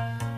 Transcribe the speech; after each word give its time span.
I 0.00 0.29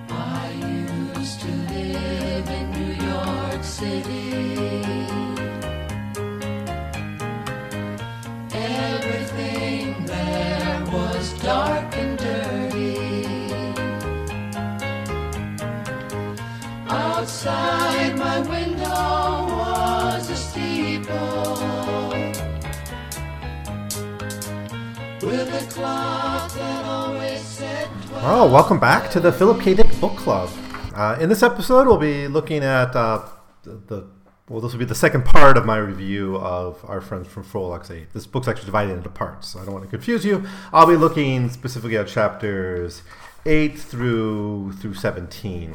said 28.23 28.29
12. 28.29 28.51
Oh, 28.51 28.53
welcome 28.53 28.79
back 28.79 29.11
to 29.11 29.21
the 29.21 29.33
Philip 29.33 29.61
K. 29.61 29.75
Dick 29.75 30.01
Book 30.01 30.17
Club. 30.17 30.49
Uh, 30.95 31.17
in 31.21 31.29
this 31.29 31.43
episode, 31.43 31.87
we'll 31.87 31.99
be 31.99 32.29
looking 32.29 32.63
at 32.63 32.95
uh, 32.95 33.27
the, 33.65 33.71
the 33.87 34.07
well, 34.49 34.61
this 34.61 34.73
will 34.73 34.79
be 34.79 34.85
the 34.85 34.95
second 34.95 35.25
part 35.25 35.57
of 35.57 35.65
my 35.65 35.77
review 35.77 36.37
of 36.37 36.85
our 36.89 37.01
friends 37.01 37.27
from 37.27 37.45
Frolix 37.45 37.91
8. 37.91 38.13
This 38.13 38.27
book's 38.27 38.49
actually 38.49 38.67
divided 38.67 38.93
into 38.93 39.09
parts, 39.09 39.49
so 39.49 39.61
I 39.61 39.65
don't 39.65 39.73
want 39.73 39.85
to 39.85 39.91
confuse 39.91 40.25
you. 40.25 40.47
I'll 40.73 40.87
be 40.87 40.97
looking 40.97 41.49
specifically 41.49 41.97
at 41.97 42.07
chapters 42.07 43.03
8 43.47 43.79
through 43.79 44.73
through 44.75 44.95
17. 44.95 45.75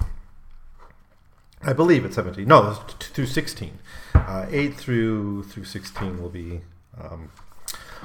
I 1.63 1.73
believe 1.73 2.05
it's 2.05 2.15
17. 2.15 2.47
No, 2.47 2.77
t- 2.99 3.07
through 3.13 3.25
16. 3.25 3.79
Uh, 4.13 4.45
8 4.49 4.73
through 4.75 5.43
through 5.43 5.65
16 5.65 6.21
will 6.21 6.29
be 6.29 6.61
um, 7.01 7.31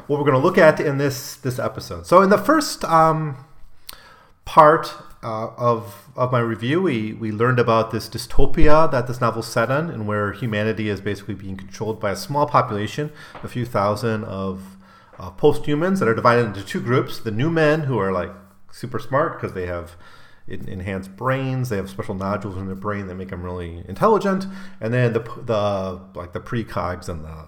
what 0.07 0.19
we're 0.19 0.27
going 0.27 0.41
to 0.41 0.45
look 0.45 0.59
at 0.59 0.81
in 0.81 0.99
this 0.99 1.37
this 1.37 1.59
episode. 1.59 2.07
So 2.07 2.23
in 2.23 2.31
the 2.31 2.39
first 2.39 2.83
um, 2.85 3.45
part 4.45 4.95
uh, 5.23 5.49
of 5.57 6.09
of 6.17 6.33
my 6.33 6.41
review, 6.41 6.83
we, 6.83 7.13
we 7.13 7.31
learned 7.31 7.59
about 7.59 7.91
this 7.91 8.09
dystopia 8.09 8.91
that 8.91 9.07
this 9.07 9.21
novel's 9.21 9.47
set 9.47 9.71
in, 9.71 9.89
and 9.89 10.07
where 10.07 10.33
humanity 10.33 10.89
is 10.89 11.01
basically 11.01 11.35
being 11.35 11.57
controlled 11.57 12.01
by 12.01 12.11
a 12.11 12.17
small 12.17 12.47
population, 12.47 13.13
a 13.43 13.49
few 13.49 13.65
thousand 13.65 14.25
of 14.25 14.77
uh, 15.19 15.31
post-humans 15.31 16.01
that 16.01 16.09
are 16.09 16.15
divided 16.15 16.47
into 16.47 16.63
two 16.65 16.81
groups: 16.81 17.19
the 17.19 17.31
new 17.31 17.51
men 17.51 17.83
who 17.83 17.99
are 17.99 18.13
like 18.13 18.33
super 18.73 18.99
smart 18.99 19.41
because 19.41 19.55
they 19.55 19.67
have 19.67 19.97
enhanced 20.49 21.17
brains, 21.17 21.69
they 21.69 21.77
have 21.77 21.89
special 21.89 22.15
nodules 22.15 22.57
in 22.57 22.67
their 22.67 22.75
brain 22.75 23.07
that 23.07 23.15
make 23.15 23.29
them 23.29 23.43
really 23.43 23.85
intelligent, 23.89 24.47
and 24.81 24.93
then 24.93 25.13
the 25.13 25.21
the 25.21 26.01
like 26.15 26.33
the 26.33 26.41
precogs 26.41 27.09
and 27.09 27.25
the 27.25 27.47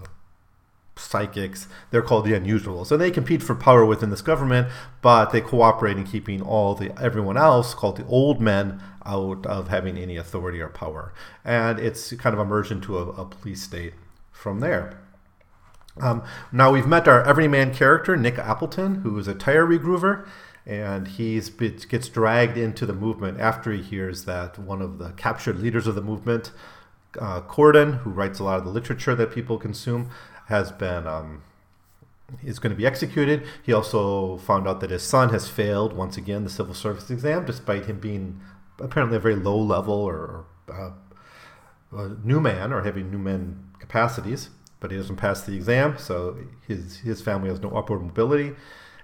psychics. 0.97 1.69
They're 1.91 2.03
called 2.03 2.25
the 2.25 2.33
unusuals, 2.33 2.93
and 2.93 3.01
they 3.01 3.11
compete 3.11 3.43
for 3.43 3.55
power 3.55 3.85
within 3.85 4.11
this 4.11 4.23
government, 4.23 4.69
but 5.03 5.31
they 5.31 5.41
cooperate 5.41 5.97
in 5.97 6.05
keeping 6.05 6.41
all 6.41 6.75
the 6.75 6.93
everyone 7.01 7.37
else, 7.37 7.75
called 7.75 7.97
the 7.97 8.07
old 8.07 8.41
men, 8.41 8.83
out 9.07 9.45
of 9.47 9.69
having 9.69 9.99
any 9.99 10.17
authority 10.17 10.61
or 10.61 10.69
power. 10.69 11.13
And 11.45 11.79
it's 11.79 12.13
kind 12.15 12.35
of 12.35 12.41
emerged 12.41 12.73
into 12.73 12.99
a, 12.99 13.09
a 13.11 13.25
police 13.27 13.63
state 13.63 13.95
from 14.33 14.61
there. 14.61 14.99
Um, 16.01 16.25
now 16.51 16.73
we've 16.73 16.87
met 16.87 17.07
our 17.07 17.23
everyman 17.23 17.73
character, 17.73 18.17
Nick 18.17 18.39
Appleton, 18.39 18.97
who 19.03 19.17
is 19.19 19.29
a 19.29 19.35
tire 19.35 19.67
regroover, 19.67 20.27
and 20.67 21.07
he 21.07 21.41
gets 21.41 22.09
dragged 22.09 22.57
into 22.57 22.87
the 22.87 22.93
movement 22.93 23.39
after 23.39 23.71
he 23.73 23.83
hears 23.83 24.25
that 24.25 24.59
one 24.59 24.81
of 24.81 24.99
the 24.99 25.11
captured 25.11 25.59
leaders 25.61 25.87
of 25.87 25.95
the 25.95 26.03
movement, 26.03 26.51
uh, 27.21 27.43
Cordon, 27.43 27.95
who 27.99 28.11
writes 28.11 28.39
a 28.39 28.45
lot 28.45 28.59
of 28.59 28.65
the 28.65 28.71
literature 28.71 29.15
that 29.15 29.31
people 29.31 29.59
consume, 29.59 30.11
has 30.47 30.73
been 30.73 31.07
um, 31.07 31.43
is 32.43 32.59
going 32.59 32.71
to 32.71 32.77
be 32.77 32.87
executed. 32.87 33.45
He 33.63 33.73
also 33.73 34.39
found 34.39 34.67
out 34.67 34.81
that 34.81 34.91
his 34.91 35.03
son 35.03 35.31
has 35.31 35.49
failed 35.49 35.93
once 35.93 36.17
again 36.17 36.45
the 36.45 36.51
civil 36.51 36.75
service 36.75 37.11
exam, 37.11 37.45
despite 37.45 37.87
him 37.87 38.01
being 38.01 38.41
apparently 38.79 39.17
a 39.17 39.21
very 39.21 39.37
low 39.37 39.59
level 39.59 39.95
or 39.95 40.47
uh, 40.73 40.91
new 42.23 42.41
man 42.41 42.73
or 42.73 42.83
having 42.83 43.11
new 43.11 43.19
man 43.19 43.71
capacities. 43.79 44.51
But 44.81 44.91
he 44.91 44.97
doesn't 44.99 45.17
pass 45.17 45.41
the 45.43 45.55
exam, 45.55 45.97
so 45.99 46.37
his 46.67 46.99
his 46.99 47.23
family 47.23 47.49
has 47.49 47.61
no 47.61 47.71
upward 47.71 48.03
mobility, 48.03 48.55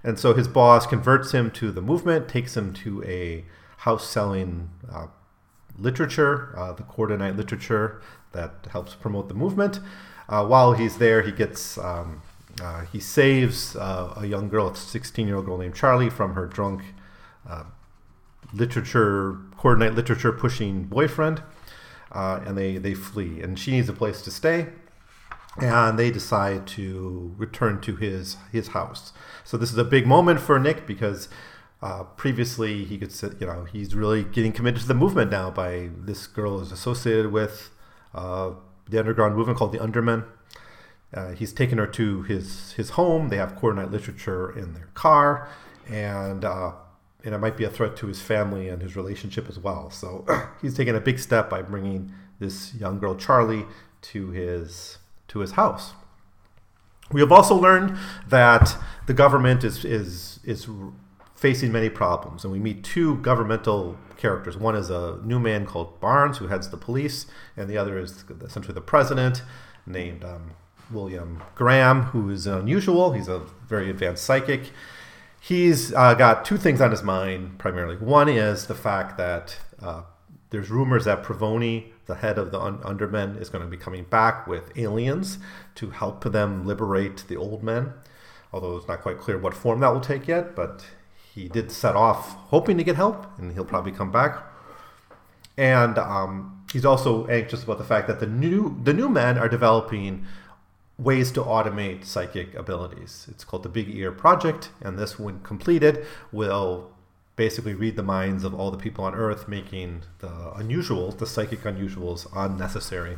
and 0.03 0.19
so 0.19 0.33
his 0.35 0.47
boss 0.47 0.85
converts 0.85 1.31
him 1.31 1.49
to 1.51 1.71
the 1.71 1.81
movement, 1.81 2.27
takes 2.27 2.55
him 2.55 2.71
to 2.73 3.03
a 3.03 3.45
house 3.77 4.07
selling 4.07 4.69
uh, 4.91 5.07
literature, 5.79 6.53
uh, 6.55 6.73
the 6.73 6.83
Cordonite 6.83 7.35
literature 7.35 7.99
that 8.33 8.67
helps 8.71 8.93
promote 8.93 9.27
the 9.27 9.33
movement. 9.33 9.79
Uh, 10.31 10.45
while 10.45 10.71
he's 10.71 10.97
there, 10.97 11.21
he 11.21 11.31
gets 11.31 11.77
um, 11.77 12.21
uh, 12.61 12.85
he 12.85 12.99
saves 12.99 13.75
uh, 13.75 14.13
a 14.15 14.25
young 14.25 14.47
girl, 14.47 14.69
a 14.69 14.75
16 14.75 15.27
year 15.27 15.35
old 15.35 15.45
girl 15.45 15.57
named 15.57 15.75
Charlie, 15.75 16.09
from 16.09 16.35
her 16.35 16.47
drunk 16.47 16.81
uh, 17.47 17.65
literature 18.53 19.33
Cordonite 19.57 19.93
literature 19.93 20.31
pushing 20.31 20.83
boyfriend, 20.83 21.43
uh, 22.13 22.39
and 22.45 22.57
they 22.57 22.77
they 22.77 22.93
flee. 22.93 23.41
And 23.41 23.59
she 23.59 23.71
needs 23.71 23.89
a 23.89 23.93
place 23.93 24.21
to 24.21 24.31
stay, 24.31 24.67
and 25.57 25.99
they 25.99 26.09
decide 26.09 26.65
to 26.67 27.35
return 27.37 27.81
to 27.81 27.97
his 27.97 28.37
his 28.53 28.69
house. 28.69 29.11
So 29.43 29.57
this 29.57 29.71
is 29.71 29.77
a 29.77 29.83
big 29.85 30.07
moment 30.07 30.39
for 30.39 30.57
Nick 30.59 30.87
because. 30.87 31.29
Uh, 31.83 32.03
previously, 32.03 32.85
he 32.85 32.95
could 32.95 33.11
sit, 33.11 33.41
you 33.41 33.47
know, 33.47 33.63
he's 33.63 33.95
really 33.95 34.23
getting 34.23 34.51
committed 34.51 34.79
to 34.79 34.87
the 34.87 34.93
movement 34.93 35.31
now 35.31 35.49
by 35.49 35.89
this 35.97 36.27
girl 36.27 36.59
is 36.59 36.71
associated 36.71 37.31
with 37.31 37.71
uh, 38.13 38.51
the 38.91 38.99
underground 38.99 39.35
movement 39.35 39.57
called 39.57 39.71
the 39.71 39.79
Undermen. 39.79 40.25
Uh, 41.13 41.31
he's 41.31 41.51
taken 41.51 41.77
her 41.77 41.87
to 41.87 42.21
his 42.23 42.73
his 42.73 42.91
home. 42.91 43.29
They 43.29 43.37
have 43.37 43.55
Cordonite 43.55 43.91
literature 43.91 44.57
in 44.57 44.73
their 44.73 44.89
car, 44.93 45.49
and 45.89 46.45
uh, 46.45 46.73
and 47.23 47.35
it 47.35 47.39
might 47.39 47.57
be 47.57 47.63
a 47.63 47.69
threat 47.69 47.95
to 47.97 48.07
his 48.07 48.21
family 48.21 48.69
and 48.69 48.81
his 48.81 48.95
relationship 48.95 49.49
as 49.49 49.59
well. 49.59 49.89
So 49.89 50.25
he's 50.61 50.75
taken 50.75 50.95
a 50.95 51.01
big 51.01 51.19
step 51.19 51.49
by 51.49 51.61
bringing 51.61 52.13
this 52.39 52.73
young 52.75 52.99
girl 52.99 53.15
Charlie 53.15 53.65
to 54.03 54.29
his 54.31 54.99
to 55.29 55.39
his 55.39 55.51
house. 55.51 55.93
We 57.11 57.19
have 57.19 57.31
also 57.31 57.55
learned 57.55 57.97
that 58.27 58.77
the 59.07 59.13
government 59.13 59.63
is 59.63 59.83
is 59.83 60.39
is 60.43 60.67
facing 61.41 61.71
many 61.71 61.89
problems, 61.89 62.43
and 62.43 62.53
we 62.53 62.59
meet 62.59 62.83
two 62.83 63.17
governmental 63.17 63.97
characters. 64.15 64.55
One 64.55 64.75
is 64.75 64.91
a 64.91 65.19
new 65.23 65.39
man 65.39 65.65
called 65.65 65.99
Barnes, 65.99 66.37
who 66.37 66.45
heads 66.45 66.69
the 66.69 66.77
police, 66.77 67.25
and 67.57 67.67
the 67.67 67.79
other 67.79 67.97
is 67.97 68.23
essentially 68.43 68.75
the 68.75 68.79
president, 68.79 69.41
named 69.87 70.23
um, 70.23 70.51
William 70.91 71.41
Graham, 71.55 72.03
who 72.03 72.29
is 72.29 72.45
unusual. 72.45 73.13
He's 73.13 73.27
a 73.27 73.39
very 73.67 73.89
advanced 73.89 74.23
psychic. 74.23 74.69
He's 75.39 75.91
uh, 75.95 76.13
got 76.13 76.45
two 76.45 76.57
things 76.57 76.79
on 76.79 76.91
his 76.91 77.01
mind 77.01 77.57
primarily. 77.57 77.97
One 77.97 78.29
is 78.29 78.67
the 78.67 78.75
fact 78.75 79.17
that 79.17 79.57
uh, 79.81 80.03
there's 80.51 80.69
rumors 80.69 81.05
that 81.05 81.23
Provoni, 81.23 81.85
the 82.05 82.17
head 82.17 82.37
of 82.37 82.51
the 82.51 82.59
un- 82.59 82.83
Undermen, 82.83 83.41
is 83.41 83.49
going 83.49 83.63
to 83.63 83.69
be 83.69 83.77
coming 83.77 84.03
back 84.03 84.45
with 84.45 84.77
aliens 84.77 85.39
to 85.73 85.89
help 85.89 86.23
them 86.23 86.67
liberate 86.67 87.23
the 87.27 87.35
old 87.35 87.63
men. 87.63 87.93
Although 88.53 88.77
it's 88.77 88.87
not 88.87 89.01
quite 89.01 89.17
clear 89.17 89.39
what 89.39 89.55
form 89.55 89.79
that 89.79 89.91
will 89.91 90.01
take 90.01 90.27
yet, 90.27 90.55
but 90.55 90.85
he 91.33 91.47
did 91.47 91.71
set 91.71 91.95
off 91.95 92.35
hoping 92.49 92.77
to 92.77 92.83
get 92.83 92.95
help, 92.95 93.25
and 93.39 93.53
he'll 93.53 93.65
probably 93.65 93.91
come 93.91 94.11
back. 94.11 94.43
And 95.57 95.97
um, 95.97 96.63
he's 96.71 96.85
also 96.85 97.27
anxious 97.27 97.63
about 97.63 97.77
the 97.77 97.83
fact 97.83 98.07
that 98.07 98.19
the 98.19 98.27
new 98.27 98.77
the 98.83 98.93
new 98.93 99.09
men 99.09 99.37
are 99.37 99.49
developing 99.49 100.25
ways 100.97 101.31
to 101.31 101.41
automate 101.41 102.05
psychic 102.05 102.53
abilities. 102.53 103.27
It's 103.29 103.43
called 103.43 103.63
the 103.63 103.69
Big 103.69 103.89
Ear 103.89 104.11
Project, 104.11 104.69
and 104.81 104.99
this, 104.99 105.17
when 105.17 105.39
completed, 105.39 106.05
will 106.31 106.91
basically 107.35 107.73
read 107.73 107.95
the 107.95 108.03
minds 108.03 108.43
of 108.43 108.53
all 108.53 108.69
the 108.69 108.77
people 108.77 109.03
on 109.03 109.15
Earth, 109.15 109.47
making 109.47 110.03
the 110.19 110.27
unusuals, 110.27 111.17
the 111.17 111.25
psychic 111.25 111.61
unusuals, 111.61 112.27
unnecessary. 112.35 113.17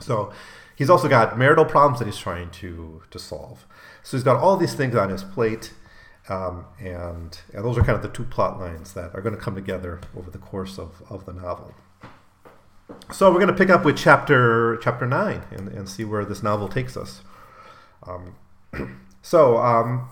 So 0.00 0.32
he's 0.76 0.90
also 0.90 1.08
got 1.08 1.38
marital 1.38 1.64
problems 1.64 2.00
that 2.00 2.06
he's 2.06 2.18
trying 2.18 2.50
to 2.50 3.02
to 3.10 3.18
solve. 3.18 3.66
So 4.02 4.16
he's 4.16 4.24
got 4.24 4.36
all 4.36 4.56
these 4.56 4.74
things 4.74 4.94
on 4.94 5.10
his 5.10 5.24
plate. 5.24 5.72
Um, 6.28 6.66
and, 6.78 7.38
those 7.54 7.78
are 7.78 7.82
kind 7.82 7.96
of 7.96 8.02
the 8.02 8.08
two 8.08 8.24
plot 8.24 8.60
lines 8.60 8.92
that 8.92 9.14
are 9.14 9.22
going 9.22 9.34
to 9.34 9.40
come 9.40 9.54
together 9.54 10.00
over 10.16 10.30
the 10.30 10.38
course 10.38 10.78
of, 10.78 11.02
of 11.08 11.24
the 11.24 11.32
novel. 11.32 11.74
So 13.12 13.30
we're 13.30 13.38
going 13.38 13.48
to 13.48 13.54
pick 13.54 13.70
up 13.70 13.84
with 13.84 13.96
chapter 13.96 14.78
chapter 14.82 15.06
nine 15.06 15.42
and, 15.50 15.68
and 15.68 15.88
see 15.88 16.04
where 16.04 16.24
this 16.24 16.42
novel 16.42 16.68
takes 16.68 16.96
us. 16.96 17.22
Um, 18.06 18.34
so 19.22 19.58
um, 19.58 20.08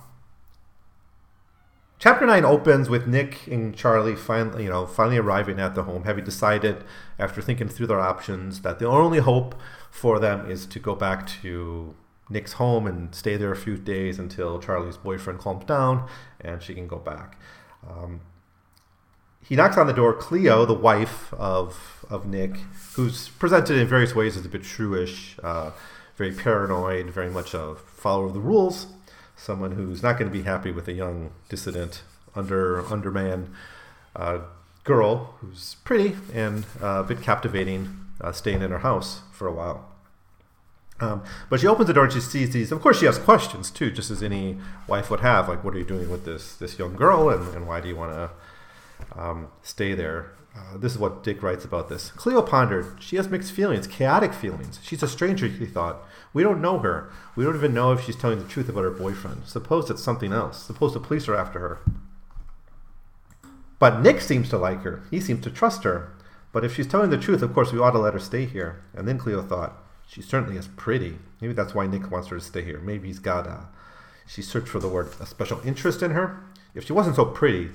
chapter 1.99 2.27
nine 2.27 2.45
opens 2.45 2.89
with 2.89 3.07
Nick 3.07 3.47
and 3.47 3.75
Charlie 3.75 4.17
finally, 4.17 4.65
you 4.65 4.71
know, 4.71 4.87
finally 4.87 5.19
arriving 5.19 5.59
at 5.59 5.75
the 5.75 5.85
home, 5.85 6.05
having 6.05 6.25
decided 6.25 6.85
after 7.19 7.41
thinking 7.41 7.69
through 7.69 7.87
their 7.87 8.01
options 8.01 8.63
that 8.63 8.79
the 8.79 8.87
only 8.87 9.19
hope 9.19 9.55
for 9.91 10.19
them 10.19 10.51
is 10.51 10.67
to 10.67 10.79
go 10.79 10.95
back 10.95 11.27
to 11.43 11.95
Nick's 12.29 12.55
home 12.55 12.87
and 12.87 13.15
stay 13.15 13.37
there 13.37 13.53
a 13.53 13.57
few 13.57 13.77
days 13.77 14.19
until 14.19 14.59
Charlie's 14.59 14.97
boyfriend 14.97 15.39
calms 15.39 15.65
down 15.65 16.09
and 16.41 16.63
she 16.63 16.75
can 16.75 16.87
go 16.87 16.99
back. 16.99 17.39
Um, 17.89 18.21
he 19.43 19.55
knocks 19.55 19.77
on 19.77 19.87
the 19.87 19.93
door. 19.93 20.13
Cleo, 20.13 20.67
the 20.67 20.75
wife 20.75 21.33
of 21.35 22.05
of 22.11 22.27
Nick, 22.27 22.57
who's 22.95 23.29
presented 23.29 23.77
in 23.79 23.87
various 23.87 24.15
ways 24.15 24.37
as 24.37 24.45
a 24.45 24.49
bit 24.49 24.63
shrewish, 24.63 25.39
uh, 25.43 25.71
very 26.17 26.33
paranoid, 26.33 27.11
very 27.11 27.31
much 27.31 27.55
a 27.55 27.77
follower 27.77 28.27
of 28.27 28.35
the 28.35 28.41
rules, 28.41 28.87
someone 29.37 29.73
who's 29.73 30.03
not 30.03 30.19
going 30.19 30.31
to 30.31 30.37
be 30.37 30.43
happy 30.43 30.73
with 30.73 30.89
a 30.89 30.93
young 30.93 31.31
dissident 31.49 32.03
under 32.35 32.85
underman 32.87 33.55
uh, 34.17 34.39
girl 34.85 35.35
who's 35.41 35.77
pretty 35.85 36.17
and 36.33 36.65
uh, 36.83 37.01
a 37.01 37.05
bit 37.05 37.23
captivating, 37.23 37.97
uh, 38.21 38.33
staying 38.33 38.63
in 38.63 38.71
her 38.71 38.79
house 38.79 39.21
for 39.33 39.47
a 39.47 39.53
while. 39.53 39.96
Um, 40.99 41.23
but 41.51 41.61
she 41.61 41.67
opens 41.67 41.89
the 41.89 41.93
door 41.93 42.05
and 42.05 42.13
she 42.13 42.21
sees 42.21 42.51
these. 42.51 42.73
Of 42.73 42.81
course, 42.81 42.99
she 42.99 43.07
has 43.07 43.19
questions 43.19 43.71
too, 43.71 43.91
just 43.91 44.11
as 44.11 44.23
any 44.23 44.59
wife 44.89 45.11
would 45.11 45.21
have. 45.21 45.49
Like, 45.49 45.63
what 45.63 45.75
are 45.75 45.79
you 45.79 45.85
doing 45.85 46.11
with 46.11 46.25
this 46.25 46.55
this 46.57 46.79
young 46.79 46.97
girl, 46.97 47.29
and, 47.29 47.55
and 47.55 47.67
why 47.67 47.81
do 47.81 47.89
you 47.89 47.97
want 47.97 48.13
to 48.13 49.21
um, 49.21 49.49
stay 49.63 49.95
there? 49.95 50.33
Uh, 50.57 50.79
this 50.79 50.93
is 50.93 50.99
what 50.99 51.23
Dick 51.23 51.43
writes 51.43 51.67
about 51.67 51.91
this. 51.91 52.11
Cleo 52.13 52.41
pondered. 52.41 52.97
She 52.99 53.17
has 53.17 53.29
mixed 53.29 53.53
feelings, 53.53 53.87
chaotic 53.87 54.33
feelings. 54.33 54.81
She's 54.83 55.03
a 55.03 55.09
stranger, 55.09 55.49
he 55.49 55.67
thought. 55.67 56.03
We 56.33 56.43
don't 56.43 56.63
know 56.63 56.79
her. 56.79 57.13
We 57.35 57.45
don't 57.45 57.57
even 57.57 57.75
know 57.75 57.93
if 57.93 58.05
she's 58.05 58.17
telling 58.17 58.39
the 58.39 58.49
truth 58.49 58.71
about 58.71 58.85
her 58.85 58.91
boyfriend. 58.91 59.43
Suppose 59.47 59.91
it's 59.91 60.03
something 60.03 60.33
else. 60.33 60.63
Suppose 60.63 60.95
the 60.95 61.01
police 61.01 61.29
are 61.29 61.37
after 61.37 61.59
her. 61.59 61.79
But 63.79 64.01
Nick 64.01 64.23
seems 64.23 64.49
to 64.49 64.57
like 64.57 64.83
her. 64.83 65.03
He 65.11 65.21
seems 65.21 65.45
to 65.45 65.51
trust 65.51 65.85
her. 65.85 66.15
But 66.53 66.65
if 66.65 66.75
she's 66.75 66.87
telling 66.87 67.11
the 67.11 67.19
truth, 67.19 67.43
of 67.43 67.53
course, 67.53 67.71
we 67.71 67.79
ought 67.79 67.91
to 67.91 67.99
let 67.99 68.15
her 68.15 68.19
stay 68.19 68.47
here. 68.47 68.83
And 68.95 69.07
then 69.07 69.19
Cleo 69.19 69.43
thought, 69.43 69.77
she 70.09 70.23
certainly 70.23 70.57
is 70.57 70.69
pretty. 70.69 71.19
Maybe 71.41 71.53
that's 71.53 71.75
why 71.75 71.87
Nick 71.87 72.11
wants 72.11 72.29
her 72.29 72.39
to 72.39 72.45
stay 72.45 72.63
here. 72.63 72.81
Maybe 72.81 73.09
he's 73.09 73.19
got 73.19 73.47
a. 73.47 73.67
She 74.27 74.43
searched 74.43 74.69
for 74.69 74.79
the 74.79 74.89
word 74.89 75.11
a 75.21 75.27
special 75.27 75.61
interest 75.65 76.03
in 76.03 76.13
her. 76.13 76.43
If 76.75 76.87
she 76.87 76.93
wasn't 76.93 77.17
so 77.17 77.25
pretty, 77.25 77.71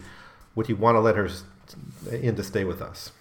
would 0.56 0.68
he 0.68 0.74
want 0.74 0.96
to 0.96 1.00
let 1.00 1.16
her 1.16 1.30
in 2.12 2.36
to 2.36 2.44
stay 2.44 2.64
with 2.64 2.82
us? 2.82 3.12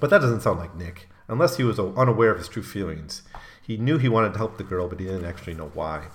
But 0.00 0.10
that 0.10 0.20
doesn't 0.20 0.42
sound 0.42 0.58
like 0.58 0.74
Nick, 0.74 1.08
unless 1.28 1.56
he 1.56 1.64
was 1.64 1.78
unaware 1.78 2.30
of 2.32 2.38
his 2.38 2.48
true 2.48 2.62
feelings. 2.62 3.22
He 3.62 3.76
knew 3.76 3.98
he 3.98 4.08
wanted 4.08 4.32
to 4.32 4.38
help 4.38 4.58
the 4.58 4.64
girl, 4.64 4.88
but 4.88 5.00
he 5.00 5.06
didn't 5.06 5.24
actually 5.24 5.54
know 5.54 5.70
why. 5.72 6.06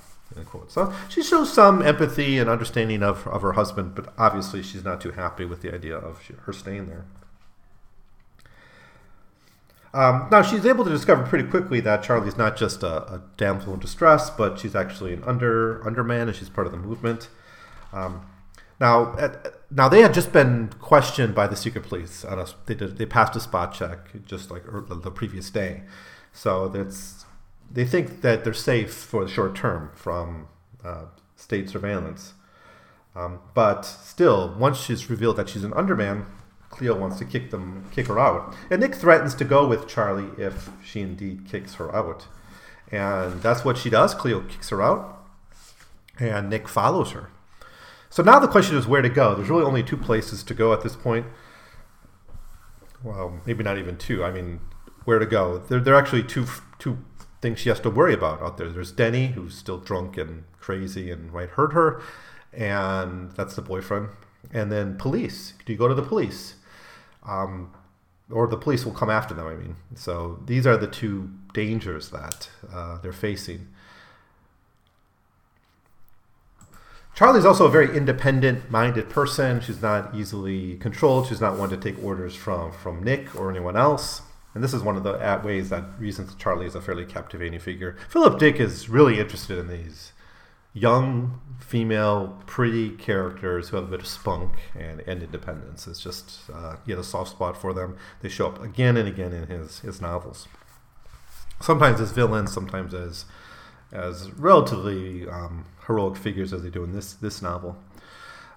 So 0.70 0.94
she 1.10 1.22
shows 1.24 1.52
some 1.52 1.82
empathy 1.82 2.38
and 2.38 2.50
understanding 2.50 3.04
of, 3.04 3.28
of 3.28 3.42
her 3.42 3.54
husband, 3.54 3.96
but 3.96 4.14
obviously 4.18 4.64
she's 4.64 4.84
not 4.84 5.02
too 5.02 5.12
happy 5.12 5.44
with 5.44 5.62
the 5.62 5.74
idea 5.74 5.98
of 5.98 6.26
her 6.44 6.54
staying 6.54 6.88
there. 6.88 7.06
Um, 9.94 10.30
now 10.32 10.42
she's 10.42 10.66
able 10.66 10.86
to 10.86 10.90
discover 10.90 11.24
pretty 11.24 11.50
quickly 11.50 11.82
that 11.82 12.02
Charlie's 12.02 12.38
not 12.38 12.56
just 12.56 12.82
a, 12.82 13.14
a, 13.14 13.22
damsel 13.36 13.74
in 13.74 13.80
distress, 13.80 14.30
but 14.30 14.58
she's 14.58 14.74
actually 14.74 15.14
an 15.14 15.24
under 15.26 15.86
underman, 15.86 16.30
and 16.30 16.36
she's 16.36 16.50
part 16.50 16.66
of 16.66 16.72
the 16.72 16.80
movement. 16.80 17.28
Um, 17.92 18.26
now, 18.80 19.18
at, 19.18 19.54
now 19.70 19.90
they 19.90 20.02
had 20.02 20.14
just 20.14 20.32
been 20.32 20.70
questioned 20.80 21.36
by 21.36 21.46
the 21.48 21.58
secret 21.58 21.84
police. 21.84 22.24
A, 22.24 22.48
they 22.68 22.76
did 22.76 22.98
they 22.98 23.06
passed 23.06 23.36
a 23.36 23.42
spot 23.42 23.74
check 23.74 24.26
just 24.26 24.50
like 24.50 24.64
the 24.66 25.12
previous 25.12 25.50
day, 25.50 25.84
so 26.32 26.70
that's 26.70 27.26
they 27.70 27.86
think 27.86 28.22
that 28.22 28.44
they're 28.46 28.54
safe 28.54 28.94
for 28.94 29.26
the 29.26 29.32
short 29.32 29.56
term 29.56 29.92
from 29.94 30.48
uh, 30.86 31.06
state 31.36 31.70
surveillance. 31.70 32.34
Um, 33.14 33.40
but 33.54 33.82
still, 33.82 34.56
once 34.58 34.78
she's 34.78 35.10
revealed 35.10 35.36
that 35.36 35.50
she's 35.50 35.66
an 35.66 35.74
underman, 35.74 36.26
Cleo 36.72 36.98
wants 36.98 37.18
to 37.20 37.26
kick 37.26 37.52
them, 37.52 37.86
kick 37.92 38.08
her 38.08 38.18
out, 38.18 38.56
and 38.70 38.82
Nick 38.82 38.96
threatens 38.96 39.36
to 39.36 39.46
go 39.46 39.68
with 39.68 39.88
Charlie 39.88 40.30
if 40.38 40.70
she 40.84 41.02
indeed 41.02 41.46
kicks 41.48 41.76
her 41.76 41.94
out, 41.96 42.28
and 42.92 43.42
that's 43.42 43.64
what 43.64 43.78
she 43.78 43.90
does. 43.90 44.16
Cleo 44.16 44.42
kicks 44.42 44.70
her 44.70 44.82
out, 44.82 45.24
and 46.20 46.50
Nick 46.50 46.68
follows 46.68 47.12
her. 47.12 47.30
So 48.10 48.24
now 48.24 48.40
the 48.40 48.48
question 48.48 48.76
is 48.76 48.88
where 48.88 49.02
to 49.02 49.10
go. 49.10 49.36
There's 49.36 49.50
really 49.50 49.64
only 49.64 49.84
two 49.84 49.98
places 49.98 50.44
to 50.44 50.54
go 50.54 50.74
at 50.74 50.82
this 50.82 50.96
point. 50.96 51.28
Well, 53.04 53.42
maybe 53.46 53.64
not 53.64 53.78
even 53.78 53.98
two. 53.98 54.24
I 54.24 54.32
mean, 54.32 54.60
where 55.06 55.20
to 55.20 55.26
go? 55.26 55.60
There, 55.60 55.80
there 55.80 55.94
are 55.94 56.00
actually 56.00 56.24
two 56.24 56.46
two 56.80 56.98
things 57.42 57.60
she 57.60 57.70
has 57.70 57.80
to 57.82 57.90
worry 57.90 58.14
about 58.14 58.42
out 58.42 58.58
there. 58.58 58.70
There's 58.70 58.92
Denny, 58.92 59.28
who's 59.28 59.56
still 59.56 59.78
drunk 59.78 60.18
and 60.18 60.44
crazy 60.60 61.10
and 61.10 61.32
might 61.32 61.50
hurt 61.50 61.74
her, 61.74 62.02
and 62.54 63.32
that's 63.32 63.56
the 63.56 63.62
boyfriend. 63.62 64.10
And 64.52 64.72
then 64.72 64.98
police. 64.98 65.54
Do 65.66 65.74
you 65.74 65.80
go 65.80 65.88
to 65.88 65.94
the 65.94 66.02
police? 66.02 66.56
Um, 67.28 67.74
or 68.30 68.48
the 68.48 68.58
police 68.58 68.86
will 68.86 68.94
come 68.94 69.10
after 69.10 69.34
them, 69.34 69.48
I 69.48 69.56
mean. 69.56 69.76
So 69.96 70.40
these 70.46 70.66
are 70.66 70.78
the 70.78 70.88
two 70.88 71.32
dangers 71.54 72.10
that 72.10 72.50
uh, 72.72 72.98
they're 73.00 73.12
facing. 73.12 73.68
Charlie's 77.14 77.46
also 77.46 77.66
a 77.66 77.70
very 77.70 77.96
independent-minded 77.96 79.10
person. 79.10 79.60
She's 79.60 79.82
not 79.82 80.16
easily 80.16 80.78
controlled. 80.78 81.28
She's 81.28 81.42
not 81.42 81.58
one 81.58 81.70
to 81.70 81.78
take 81.78 82.02
orders 82.04 82.36
from 82.36 82.72
from 82.72 83.04
Nick 83.04 83.36
or 83.36 83.52
anyone 83.52 83.76
else. 83.76 84.22
And 84.54 84.64
this 84.64 84.74
is 84.74 84.82
one 84.82 84.98
of 84.98 85.04
the 85.04 85.42
ways 85.44 85.70
that 85.70 86.00
reasons 86.00 86.36
Charlie 86.36 86.66
is 86.66 86.76
a 86.76 86.82
fairly 86.82 87.06
captivating 87.06 87.60
figure. 87.60 87.98
Philip 88.10 88.40
Dick 88.40 88.60
is 88.60 88.90
really 88.90 89.20
interested 89.20 89.58
in 89.58 89.68
these 89.68 90.14
young, 90.74 91.40
female, 91.60 92.42
pretty 92.46 92.90
characters 92.92 93.70
who 93.70 93.78
have 93.78 93.88
a 93.88 93.92
bit 93.92 94.00
of 94.00 94.08
spunk 94.08 94.54
and, 94.78 95.02
and 95.02 95.22
independence. 95.24 95.88
It's 95.88 96.02
just 96.02 96.50
uh, 96.54 96.78
he 96.86 96.92
has 96.92 97.00
a 97.00 97.04
soft 97.04 97.32
spot 97.32 97.58
for 97.60 97.74
them. 97.74 97.98
They 98.22 98.30
show 98.30 98.48
up 98.48 98.62
again 98.62 98.98
and 98.98 99.08
again 99.08 99.34
in 99.34 99.48
his, 99.48 99.80
his 99.80 100.02
novels. 100.02 100.48
Sometimes 101.60 102.02
as 102.02 102.12
villains, 102.12 102.52
sometimes 102.52 102.94
as 102.94 103.26
as 103.92 104.32
relatively 104.32 105.28
um, 105.28 105.66
heroic 105.86 106.16
figures 106.16 106.54
as 106.54 106.64
they 106.64 106.70
do 106.70 106.84
in 106.84 106.94
this 106.94 107.14
this 107.14 107.42
novel. 107.42 107.78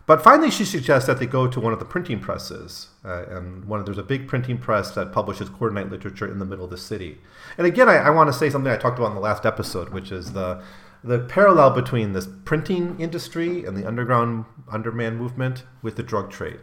But 0.07 0.23
finally, 0.23 0.51
she 0.51 0.67
suggests 0.67 1.07
that 1.07 1.19
they 1.19 1.27
go 1.27 1.47
to 1.49 1.59
one 1.59 1.73
of 1.73 1.79
the 1.79 1.85
printing 1.87 2.21
presses, 2.21 2.89
uh, 3.05 3.25
and 3.27 3.65
one 3.65 3.81
of, 3.81 3.87
there's 3.87 3.97
a 3.97 4.03
big 4.03 4.29
printing 4.29 4.59
press 4.59 4.91
that 4.93 5.13
publishes 5.13 5.49
quarter 5.49 5.83
literature 5.83 6.31
in 6.31 6.39
the 6.39 6.45
middle 6.45 6.67
of 6.67 6.71
the 6.71 6.77
city. 6.77 7.19
And 7.57 7.67
again, 7.67 7.89
I, 7.89 7.97
I 7.97 8.11
want 8.11 8.29
to 8.29 8.33
say 8.35 8.51
something 8.51 8.71
I 8.71 8.77
talked 8.77 8.99
about 8.99 9.09
in 9.09 9.15
the 9.15 9.23
last 9.23 9.47
episode, 9.47 9.89
which 9.89 10.13
is 10.13 10.33
the 10.33 10.63
the 11.05 11.19
parallel 11.19 11.71
between 11.71 12.15
this 12.15 12.27
printing 12.45 12.99
industry 12.99 13.65
and 13.65 13.77
the 13.77 13.87
underground 13.87 14.47
underman 14.73 15.17
movement 15.17 15.65
with 15.83 15.97
the 15.97 16.03
drug 16.03 16.31
trade, 16.31 16.59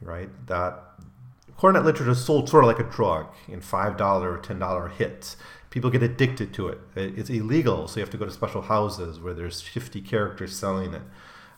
right? 0.00 0.30
That 0.46 0.80
Cornet 1.56 1.84
literature 1.84 2.12
is 2.12 2.24
sold 2.24 2.48
sort 2.48 2.64
of 2.64 2.68
like 2.68 2.78
a 2.78 2.90
drug 2.90 3.26
in 3.48 3.60
five 3.60 3.96
dollar 3.96 4.32
or 4.32 4.38
ten 4.38 4.60
dollar 4.60 4.88
hits. 4.88 5.36
People 5.70 5.90
get 5.90 6.02
addicted 6.02 6.54
to 6.54 6.68
it. 6.68 6.78
It's 6.96 7.30
illegal, 7.30 7.86
so 7.86 7.96
you 7.96 8.02
have 8.02 8.10
to 8.10 8.16
go 8.16 8.24
to 8.24 8.30
special 8.30 8.62
houses 8.62 9.20
where 9.20 9.34
there's 9.34 9.60
50 9.60 10.00
characters 10.00 10.56
selling 10.56 10.94
it. 10.94 11.02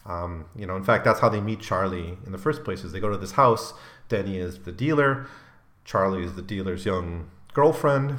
Um, 0.04 0.46
you 0.54 0.66
know, 0.66 0.76
in 0.76 0.84
fact, 0.84 1.04
that's 1.04 1.20
how 1.20 1.30
they 1.30 1.40
meet 1.40 1.60
Charlie 1.60 2.18
in 2.26 2.32
the 2.32 2.38
first 2.38 2.62
place. 2.62 2.84
Is 2.84 2.92
they 2.92 3.00
go 3.00 3.08
to 3.08 3.16
this 3.16 3.32
house. 3.32 3.72
Denny 4.08 4.36
is 4.36 4.58
the 4.58 4.72
dealer. 4.72 5.28
Charlie 5.84 6.24
is 6.24 6.34
the 6.34 6.42
dealer's 6.42 6.84
young 6.84 7.30
girlfriend. 7.54 8.18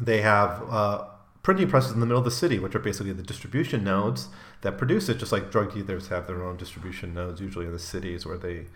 They 0.00 0.22
have 0.22 0.62
uh, 0.68 1.04
printing 1.46 1.68
presses 1.68 1.92
in 1.92 2.00
the 2.00 2.06
middle 2.06 2.18
of 2.18 2.24
the 2.24 2.30
city, 2.32 2.58
which 2.58 2.74
are 2.74 2.80
basically 2.80 3.12
the 3.12 3.22
distribution 3.22 3.84
nodes 3.84 4.26
that 4.62 4.76
produce 4.76 5.08
it. 5.08 5.16
Just 5.16 5.30
like 5.30 5.48
drug 5.48 5.72
dealers 5.72 6.08
have 6.08 6.26
their 6.26 6.42
own 6.42 6.56
distribution 6.56 7.14
nodes, 7.14 7.40
usually 7.40 7.66
in 7.66 7.72
the 7.72 7.78
cities 7.78 8.26
where 8.26 8.36
they 8.36 8.66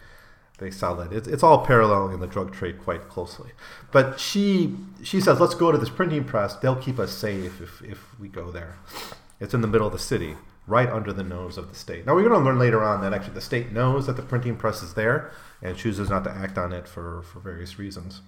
they 0.59 0.71
sell 0.71 1.01
it. 1.01 1.13
It's, 1.13 1.27
it's 1.27 1.43
all 1.43 1.67
paralleling 1.67 2.15
in 2.15 2.21
the 2.21 2.29
drug 2.29 2.53
trade 2.53 2.79
quite 2.79 3.09
closely. 3.09 3.51
But 3.91 4.21
she 4.21 4.77
she 5.03 5.21
says, 5.21 5.41
let's 5.41 5.57
go 5.57 5.73
to 5.73 5.79
this 5.79 5.91
printing 5.91 6.23
press. 6.23 6.55
They'll 6.55 6.77
keep 6.77 7.01
us 7.01 7.11
safe 7.11 7.61
if, 7.61 7.83
if 7.83 8.21
we 8.21 8.29
go 8.29 8.53
there. 8.53 8.77
It's 9.41 9.53
in 9.53 9.63
the 9.63 9.67
middle 9.67 9.89
of 9.89 9.93
the 9.93 9.99
city 9.99 10.37
right 10.69 10.89
under 10.89 11.13
the 11.13 11.25
nose 11.25 11.59
of 11.59 11.71
the 11.71 11.75
state. 11.75 12.07
Now, 12.07 12.15
we're 12.15 12.29
going 12.29 12.41
to 12.41 12.47
learn 12.47 12.61
later 12.61 12.85
on 12.85 13.01
that 13.01 13.13
actually 13.13 13.35
the 13.35 13.41
state 13.41 13.73
knows 13.73 14.07
that 14.07 14.15
the 14.15 14.23
printing 14.23 14.55
press 14.55 14.81
is 14.81 14.95
there 14.95 15.33
and 15.61 15.77
chooses 15.77 16.09
not 16.09 16.23
to 16.23 16.31
act 16.31 16.57
on 16.57 16.73
it 16.73 16.87
for, 16.87 17.23
for 17.23 17.41
various 17.41 17.81
reasons. 17.81 18.21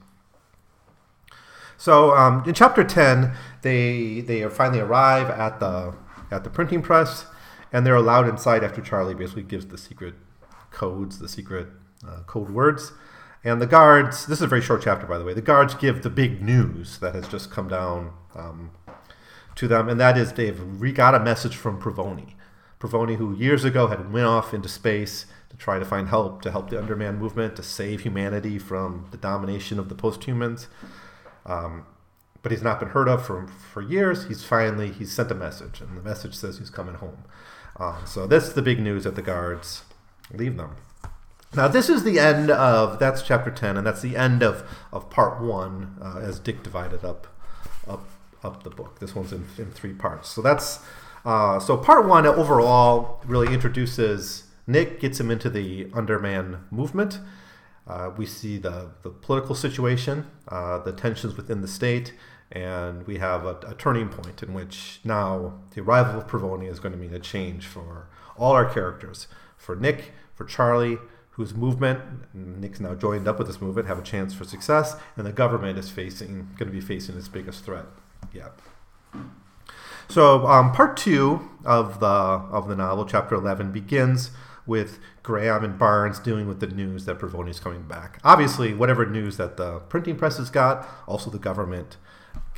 So 1.83 2.15
um, 2.15 2.45
in 2.47 2.55
chapter 2.55 2.85
10, 2.85 3.33
they, 3.63 4.21
they 4.21 4.49
finally 4.51 4.79
arrive 4.79 5.29
at 5.31 5.59
the, 5.59 5.97
at 6.31 6.45
the 6.45 6.49
printing 6.49 6.81
press 6.81 7.27
and 7.73 7.85
they're 7.85 7.97
allowed 7.97 8.29
inside 8.29 8.63
after 8.63 8.81
Charlie 8.81 9.15
basically 9.15 9.43
gives 9.43 9.67
the 9.67 9.77
secret 9.77 10.15
codes, 10.71 11.19
the 11.19 11.29
secret 11.29 11.67
uh, 12.07 12.21
code 12.25 12.51
words. 12.51 12.93
And 13.43 13.61
the 13.61 13.67
guards, 13.67 14.27
this 14.27 14.39
is 14.39 14.43
a 14.43 14.47
very 14.47 14.63
short 14.63 14.83
chapter, 14.83 15.09
by 15.09 15.19
the 15.19 15.25
way, 15.25 15.35
the 15.35 15.43
guards 15.43 15.75
give 15.75 16.05
the 16.05 16.09
big 16.09 16.41
news 16.41 17.01
that 17.01 17.17
has 17.17 17.27
just 17.27 17.51
come 17.51 17.67
down 17.67 18.13
um, 18.37 18.71
to 19.57 19.67
them, 19.67 19.89
and 19.89 19.99
that 19.99 20.17
is 20.17 20.35
they've 20.35 20.61
re- 20.81 20.93
got 20.93 21.17
a 21.17 21.19
message 21.19 21.57
from 21.57 21.81
Provoni. 21.83 22.35
Provoni, 22.79 23.17
who 23.17 23.35
years 23.35 23.65
ago 23.65 23.89
had 23.89 24.13
went 24.13 24.27
off 24.27 24.55
into 24.55 24.69
space 24.69 25.27
to 25.51 25.57
try 25.57 25.81
to 25.81 25.85
find 25.85 26.11
help, 26.11 26.43
to 26.43 26.53
help 26.53 26.71
the 26.71 26.79
Underman 26.79 27.19
movement, 27.19 27.57
to 27.57 27.65
save 27.65 28.03
humanity 28.03 28.57
from 28.57 29.09
the 29.11 29.17
domination 29.17 29.81
of 29.81 29.89
the 29.89 29.97
posthumans. 29.97 30.69
Um, 31.47 31.87
but 32.43 32.51
he's 32.51 32.63
not 32.63 32.81
been 32.81 32.91
heard 32.91 33.09
of 33.09 33.25
for, 33.25 33.47
for 33.47 33.81
years. 33.81 34.27
He's 34.27 34.45
finally 34.45 34.91
he's 34.91 35.13
sent 35.13 35.31
a 35.31 35.35
message, 35.35 35.81
and 35.81 35.97
the 35.97 36.03
message 36.03 36.35
says 36.35 36.59
he's 36.59 36.71
coming 36.71 36.97
home. 36.97 37.25
Uh, 37.77 38.05
so 38.05 38.27
that's 38.27 38.53
the 38.53 38.63
big 38.63 38.81
news 38.81 39.05
that 39.05 39.15
the 39.15 39.23
guards 39.23 39.85
leave 40.33 40.57
them. 40.57 40.77
Now 41.55 41.69
this 41.69 41.89
is 41.89 42.05
the 42.05 42.19
end 42.19 42.51
of 42.51 42.99
that's 42.99 43.23
chapter 43.23 43.51
ten, 43.51 43.77
and 43.77 43.87
that's 43.87 44.03
the 44.03 44.17
end 44.17 44.43
of 44.43 44.69
of 44.93 45.11
part 45.11 45.41
one 45.41 45.97
uh, 46.03 46.19
as 46.19 46.39
Dick 46.39 46.63
divided 46.63 47.05
up 47.05 47.27
up 47.87 48.09
up 48.43 48.65
the 48.65 48.71
book. 48.71 48.99
This 48.99 49.15
one's 49.15 49.33
in, 49.33 49.47
in 49.59 49.71
three 49.71 49.93
parts. 49.93 50.29
So 50.29 50.43
that's 50.43 50.81
uh, 51.25 51.61
so 51.61 51.77
part 51.77 52.07
one 52.07 52.27
overall 52.27 53.23
really 53.27 53.53
introduces 53.55 54.45
Nick, 54.67 55.01
gets 55.01 55.21
him 55.21 55.31
into 55.31 55.51
the 55.51 55.89
Underman 55.93 56.65
movement. 56.71 57.21
Uh, 57.87 58.11
we 58.17 58.25
see 58.25 58.59
the, 58.59 58.91
the 59.03 59.11
political 59.11 59.55
situation, 59.55 60.31
uh, 60.49 60.79
the 60.79 60.93
tensions 60.93 61.37
within 61.37 61.63
the 61.63 61.69
state, 61.69 62.15
and 62.53 63.07
we 63.07 63.19
have 63.19 63.45
a, 63.45 63.57
a, 63.67 63.75
turning 63.75 64.09
point 64.09 64.43
in 64.43 64.55
which 64.55 65.01
now 65.05 65.59
the 65.75 65.81
arrival 65.81 66.21
of 66.21 66.27
Provoni 66.29 66.71
is 66.71 66.79
going 66.79 66.93
to 66.93 66.99
mean 66.99 67.15
a 67.15 67.19
change 67.19 67.67
for 67.67 68.09
all 68.37 68.53
our 68.53 68.67
characters. 68.67 69.27
For 69.57 69.75
Nick, 69.75 70.13
for 70.35 70.45
Charlie, 70.45 70.99
whose 71.31 71.55
movement, 71.55 72.01
Nick's 72.35 72.79
now 72.79 72.95
joined 72.95 73.27
up 73.27 73.39
with 73.39 73.47
this 73.47 73.61
movement, 73.61 73.89
have 73.89 73.99
a 73.99 74.03
chance 74.03 74.35
for 74.35 74.45
success, 74.45 74.97
and 75.17 75.27
the 75.27 75.33
government 75.33 75.79
is 75.79 75.91
facing 75.91 76.49
going 76.59 76.71
to 76.71 76.73
be 76.73 76.81
facing 76.81 77.17
its 77.17 77.29
biggest 77.29 77.65
threat 77.65 77.87
yet. 78.33 78.53
So 80.09 80.47
um, 80.47 80.73
part 80.73 80.97
two 80.97 81.49
of 81.65 82.01
the 82.01 82.07
of 82.07 82.69
the 82.69 82.77
novel, 82.77 83.07
chapter 83.07 83.35
eleven, 83.35 83.73
begins 83.73 84.31
with 84.67 84.99
Graham 85.23 85.65
and 85.65 85.79
Barnes 85.79 86.19
dealing 86.19 86.47
with 86.47 86.61
the 86.61 86.67
news 86.67 87.05
that 87.07 87.19
Provoni 87.19 87.51
is 87.51 87.61
coming 87.61 87.83
back. 87.83 88.19
Obviously, 88.23 88.75
whatever 88.75 89.05
news 89.05 89.37
that 89.37 89.57
the 89.57 89.81
printing 89.81 90.17
press 90.17 90.39
has 90.39 90.51
got, 90.51 90.89
also 91.07 91.31
the 91.31 91.39
government 91.39 91.97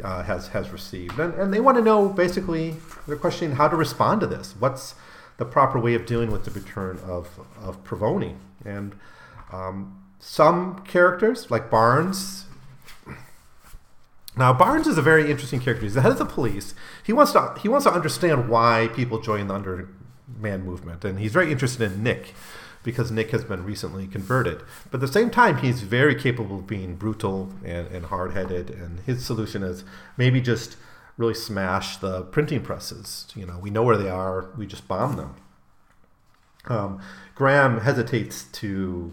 uh, 0.02 0.22
has 0.22 0.48
has 0.48 0.70
received, 0.70 1.18
and, 1.18 1.34
and 1.34 1.52
they 1.52 1.60
want 1.60 1.76
to 1.76 1.82
know 1.82 2.08
basically 2.08 2.76
they're 3.06 3.16
questioning 3.16 3.56
how 3.56 3.68
to 3.68 3.76
respond 3.76 4.20
to 4.20 4.26
this. 4.26 4.54
What's 4.58 4.94
the 5.36 5.44
proper 5.44 5.78
way 5.78 5.94
of 5.94 6.06
dealing 6.06 6.30
with 6.30 6.44
the 6.44 6.50
return 6.50 6.98
of 7.04 7.40
of 7.60 7.82
Provoni 7.84 8.36
and 8.64 8.94
um, 9.52 10.02
some 10.18 10.80
characters 10.84 11.50
like 11.50 11.70
Barnes. 11.70 12.46
Now 14.36 14.52
Barnes 14.52 14.86
is 14.86 14.98
a 14.98 15.02
very 15.02 15.30
interesting 15.30 15.60
character. 15.60 15.84
He's 15.84 15.94
the 15.94 16.02
head 16.02 16.12
of 16.12 16.18
the 16.18 16.24
police. 16.24 16.74
He 17.04 17.12
wants 17.12 17.32
to 17.32 17.54
he 17.60 17.68
wants 17.68 17.84
to 17.84 17.92
understand 17.92 18.48
why 18.48 18.88
people 18.94 19.20
join 19.20 19.48
the 19.48 19.54
underman 20.28 20.64
movement, 20.64 21.04
and 21.04 21.18
he's 21.18 21.32
very 21.32 21.50
interested 21.50 21.90
in 21.90 22.02
Nick 22.02 22.34
because 22.82 23.10
Nick 23.10 23.30
has 23.30 23.44
been 23.44 23.64
recently 23.64 24.06
converted. 24.06 24.62
But 24.90 24.98
at 25.02 25.06
the 25.06 25.12
same 25.12 25.30
time, 25.30 25.58
he's 25.58 25.80
very 25.80 26.14
capable 26.14 26.58
of 26.58 26.66
being 26.66 26.96
brutal 26.96 27.50
and, 27.64 27.88
and 27.88 28.06
hard 28.06 28.34
headed. 28.34 28.70
And 28.70 29.00
his 29.00 29.24
solution 29.24 29.62
is 29.62 29.84
maybe 30.18 30.40
just 30.40 30.76
really 31.16 31.34
smash 31.34 31.96
the 31.96 32.22
printing 32.22 32.60
presses. 32.60 33.26
You 33.34 33.46
know, 33.46 33.58
we 33.58 33.70
know 33.70 33.82
where 33.82 33.96
they 33.96 34.10
are, 34.10 34.50
we 34.56 34.66
just 34.66 34.86
bomb 34.86 35.16
them. 35.16 35.34
Um, 36.66 37.00
Graham 37.34 37.80
hesitates 37.80 38.44
to 38.44 39.12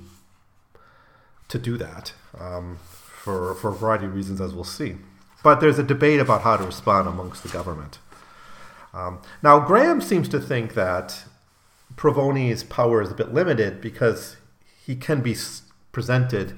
to 1.47 1.59
do 1.59 1.77
that 1.77 2.13
um, 2.39 2.79
for 2.83 3.55
for 3.55 3.69
a 3.69 3.73
variety 3.73 4.05
of 4.05 4.15
reasons, 4.15 4.39
as 4.39 4.53
we'll 4.53 4.63
see. 4.63 4.95
But 5.43 5.59
there's 5.59 5.79
a 5.79 5.83
debate 5.83 6.19
about 6.19 6.41
how 6.41 6.55
to 6.57 6.63
respond 6.63 7.07
amongst 7.07 7.43
the 7.43 7.49
government. 7.49 7.99
Um, 8.93 9.21
now, 9.41 9.59
Graham 9.59 10.01
seems 10.01 10.27
to 10.29 10.39
think 10.39 10.73
that 10.73 11.23
Provoni's 11.95 12.63
power 12.63 13.01
is 13.01 13.11
a 13.11 13.15
bit 13.15 13.33
limited 13.33 13.81
because 13.81 14.37
he 14.85 14.95
can 14.95 15.21
be 15.21 15.35
presented 15.91 16.57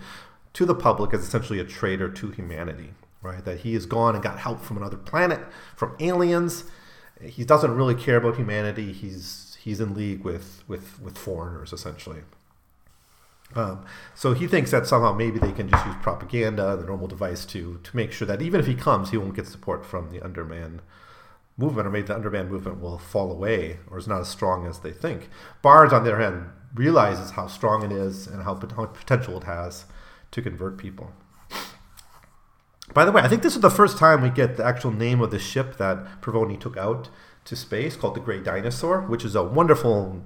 to 0.53 0.65
the 0.65 0.75
public 0.75 1.13
as 1.13 1.21
essentially 1.21 1.59
a 1.59 1.63
traitor 1.63 2.09
to 2.09 2.31
humanity, 2.31 2.93
right? 3.21 3.43
That 3.43 3.59
he 3.59 3.73
has 3.73 3.85
gone 3.85 4.15
and 4.15 4.23
got 4.23 4.39
help 4.39 4.61
from 4.61 4.77
another 4.77 4.97
planet, 4.97 5.39
from 5.75 5.95
aliens. 5.99 6.65
He 7.21 7.43
doesn't 7.43 7.75
really 7.75 7.95
care 7.95 8.17
about 8.17 8.35
humanity. 8.35 8.93
He's 8.93 9.57
he's 9.61 9.79
in 9.79 9.93
league 9.93 10.23
with 10.23 10.63
with 10.67 10.99
with 11.01 11.17
foreigners 11.17 11.73
essentially. 11.73 12.21
Um, 13.55 13.85
so 14.15 14.33
he 14.33 14.47
thinks 14.47 14.71
that 14.71 14.87
somehow 14.87 15.13
maybe 15.13 15.37
they 15.37 15.51
can 15.51 15.69
just 15.69 15.85
use 15.85 15.95
propaganda, 16.01 16.75
the 16.75 16.85
normal 16.85 17.07
device, 17.07 17.45
to 17.45 17.79
to 17.83 17.95
make 17.95 18.11
sure 18.11 18.27
that 18.27 18.41
even 18.41 18.59
if 18.59 18.67
he 18.67 18.75
comes, 18.75 19.11
he 19.11 19.17
won't 19.17 19.35
get 19.35 19.47
support 19.47 19.85
from 19.85 20.11
the 20.11 20.23
Underman 20.23 20.81
movement, 21.57 21.87
or 21.87 21.91
maybe 21.91 22.07
the 22.07 22.15
underman 22.15 22.49
movement 22.49 22.81
will 22.81 22.97
fall 22.97 23.31
away 23.31 23.77
or 23.89 23.97
is 23.97 24.07
not 24.07 24.21
as 24.21 24.29
strong 24.29 24.65
as 24.67 24.79
they 24.79 24.91
think. 24.91 25.29
Barnes, 25.61 25.93
on 25.93 26.03
the 26.03 26.11
other 26.11 26.21
hand, 26.21 26.49
realizes 26.73 27.31
how 27.31 27.47
strong 27.47 27.83
it 27.83 27.91
is 27.91 28.27
and 28.27 28.43
how, 28.43 28.55
how 28.75 28.85
potential 28.85 29.37
it 29.37 29.43
has 29.43 29.85
to 30.31 30.41
convert 30.41 30.77
people. 30.77 31.11
By 32.93 33.05
the 33.05 33.11
way, 33.11 33.21
I 33.21 33.27
think 33.27 33.43
this 33.43 33.55
is 33.55 33.61
the 33.61 33.69
first 33.69 33.97
time 33.97 34.21
we 34.21 34.29
get 34.29 34.57
the 34.57 34.65
actual 34.65 34.91
name 34.91 35.21
of 35.21 35.31
the 35.31 35.39
ship 35.39 35.77
that 35.77 36.21
Provoni 36.21 36.59
took 36.59 36.75
out 36.75 37.09
to 37.45 37.55
space, 37.55 37.95
called 37.95 38.15
the 38.15 38.19
Gray 38.19 38.39
Dinosaur, 38.39 39.01
which 39.01 39.23
is 39.23 39.35
a 39.35 39.43
wonderful, 39.43 40.21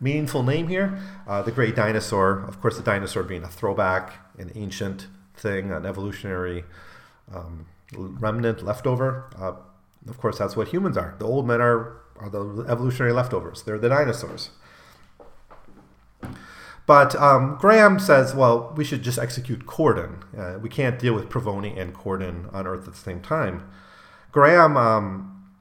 meaningful 0.00 0.42
name 0.42 0.68
here. 0.68 0.98
Uh, 1.26 1.42
the 1.42 1.52
Gray 1.52 1.72
Dinosaur, 1.72 2.44
of 2.46 2.60
course, 2.60 2.76
the 2.76 2.82
dinosaur 2.82 3.22
being 3.22 3.42
a 3.42 3.48
throwback, 3.48 4.12
an 4.38 4.52
ancient 4.54 5.08
thing, 5.36 5.70
an 5.72 5.84
evolutionary 5.84 6.64
um, 7.34 7.66
remnant, 7.92 8.64
leftover. 8.64 9.30
Uh, 9.38 9.52
of 10.08 10.18
course, 10.18 10.38
that's 10.38 10.56
what 10.56 10.68
humans 10.68 10.96
are. 10.96 11.14
The 11.18 11.26
old 11.26 11.46
men 11.46 11.60
are, 11.60 11.98
are 12.16 12.28
the 12.28 12.66
evolutionary 12.68 13.12
leftovers. 13.12 13.62
They're 13.62 13.78
the 13.78 13.88
dinosaurs. 13.88 14.50
But 16.86 17.14
um, 17.16 17.58
Graham 17.60 17.98
says, 17.98 18.34
well, 18.34 18.72
we 18.74 18.82
should 18.82 19.02
just 19.02 19.18
execute 19.18 19.66
Cordon. 19.66 20.24
Uh, 20.36 20.58
we 20.58 20.70
can't 20.70 20.98
deal 20.98 21.12
with 21.12 21.28
Provoni 21.28 21.78
and 21.78 21.92
Cordon 21.92 22.48
on 22.50 22.66
Earth 22.66 22.88
at 22.88 22.94
the 22.94 22.98
same 22.98 23.20
time. 23.20 23.68
Graham, 24.32 24.76
um, 24.78 25.52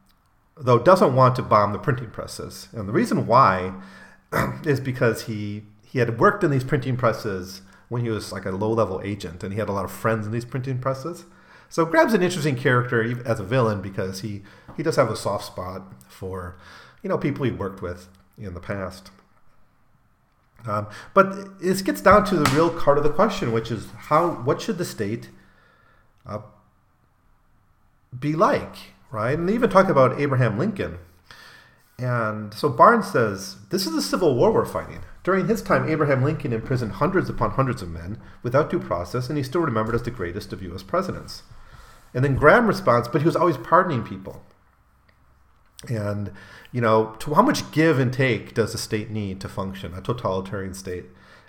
though, 0.56 0.80
doesn't 0.80 1.16
want 1.16 1.36
to 1.36 1.42
bomb 1.42 1.74
the 1.74 1.80
printing 1.80 2.12
presses. 2.12 2.70
And 2.72 2.88
the 2.88 2.94
reason 2.94 3.28
why 3.28 3.74
is 4.66 4.80
because 4.80 5.24
he, 5.24 5.64
he 5.86 6.00
had 6.00 6.18
worked 6.18 6.46
in 6.46 6.52
these 6.52 6.64
printing 6.64 6.96
presses 6.96 7.62
when 7.90 8.04
he 8.04 8.10
was 8.10 8.32
like 8.32 8.46
a 8.46 8.52
low 8.52 8.72
level 8.72 9.02
agent, 9.04 9.44
and 9.44 9.52
he 9.52 9.60
had 9.60 9.68
a 9.68 9.74
lot 9.74 9.84
of 9.84 9.92
friends 9.92 10.26
in 10.26 10.32
these 10.32 10.46
printing 10.46 10.80
presses. 10.80 11.26
So 11.70 11.86
Grab's 11.86 12.14
an 12.14 12.24
interesting 12.24 12.56
character 12.56 13.22
as 13.26 13.40
a 13.40 13.44
villain 13.44 13.82
because 13.82 14.22
he, 14.22 14.42
he 14.76 14.84
does 14.84 14.96
have 14.96 15.10
a 15.10 15.16
soft 15.16 15.46
spot 15.46 15.82
for, 16.08 16.58
you 17.04 17.10
know, 17.10 17.18
people 17.18 17.46
he 17.46 17.52
worked 17.52 17.82
with 17.82 18.08
in 18.38 18.54
the 18.54 18.60
past. 18.60 19.12
Um, 20.66 20.88
but 21.14 21.60
this 21.60 21.82
gets 21.82 22.02
down 22.02 22.26
to 22.26 22.36
the 22.36 22.50
real 22.52 22.70
part 22.70 22.98
of 22.98 23.04
the 23.04 23.10
question, 23.10 23.52
which 23.52 23.72
is 23.72 23.88
how 23.92 24.30
what 24.30 24.62
should 24.62 24.78
the 24.78 24.86
state 24.86 25.30
uh, 26.26 26.40
be 28.18 28.34
like, 28.34 28.76
right? 29.12 29.38
And 29.38 29.48
they 29.48 29.54
even 29.54 29.70
talk 29.70 29.88
about 29.88 30.20
Abraham 30.20 30.58
Lincoln. 30.58 30.98
And 32.00 32.54
so 32.54 32.70
Barnes 32.70 33.12
says 33.12 33.58
this 33.70 33.86
is 33.86 33.94
the 33.94 34.02
Civil 34.02 34.36
War 34.36 34.52
we're 34.52 34.66
fighting. 34.66 35.02
During 35.24 35.48
his 35.48 35.62
time, 35.62 35.90
Abraham 35.90 36.24
Lincoln 36.24 36.54
imprisoned 36.54 36.94
hundreds 36.94 37.30
upon 37.30 37.52
hundreds 37.52 37.82
of 37.82 37.90
men 37.90 38.20
without 38.44 38.70
due 38.70 38.80
process, 38.80 39.30
and 39.30 39.38
he's 39.38 39.48
still 39.48 39.62
remembered 39.62 39.96
as 39.96 40.04
the 40.04 40.12
greatest 40.12 40.54
of 40.54 40.62
U.S. 40.64 40.84
presidents. 40.84 41.44
And 42.18 42.26
then 42.26 42.36
Graham 42.36 42.66
responds, 42.66 43.08
but 43.08 43.22
he 43.22 43.28
was 43.28 43.36
always 43.36 43.58
pardoning 43.58 44.04
people. 44.04 44.42
And, 45.88 46.32
you 46.72 46.82
know, 46.82 47.16
to 47.20 47.36
how 47.36 47.44
much 47.44 47.70
give 47.72 48.00
and 48.00 48.12
take 48.12 48.56
does 48.56 48.74
a 48.74 48.80
state 48.80 49.12
need 49.12 49.40
to 49.42 49.48
function, 49.48 49.94
a 49.94 50.02
totalitarian 50.02 50.74
state? 50.74 51.06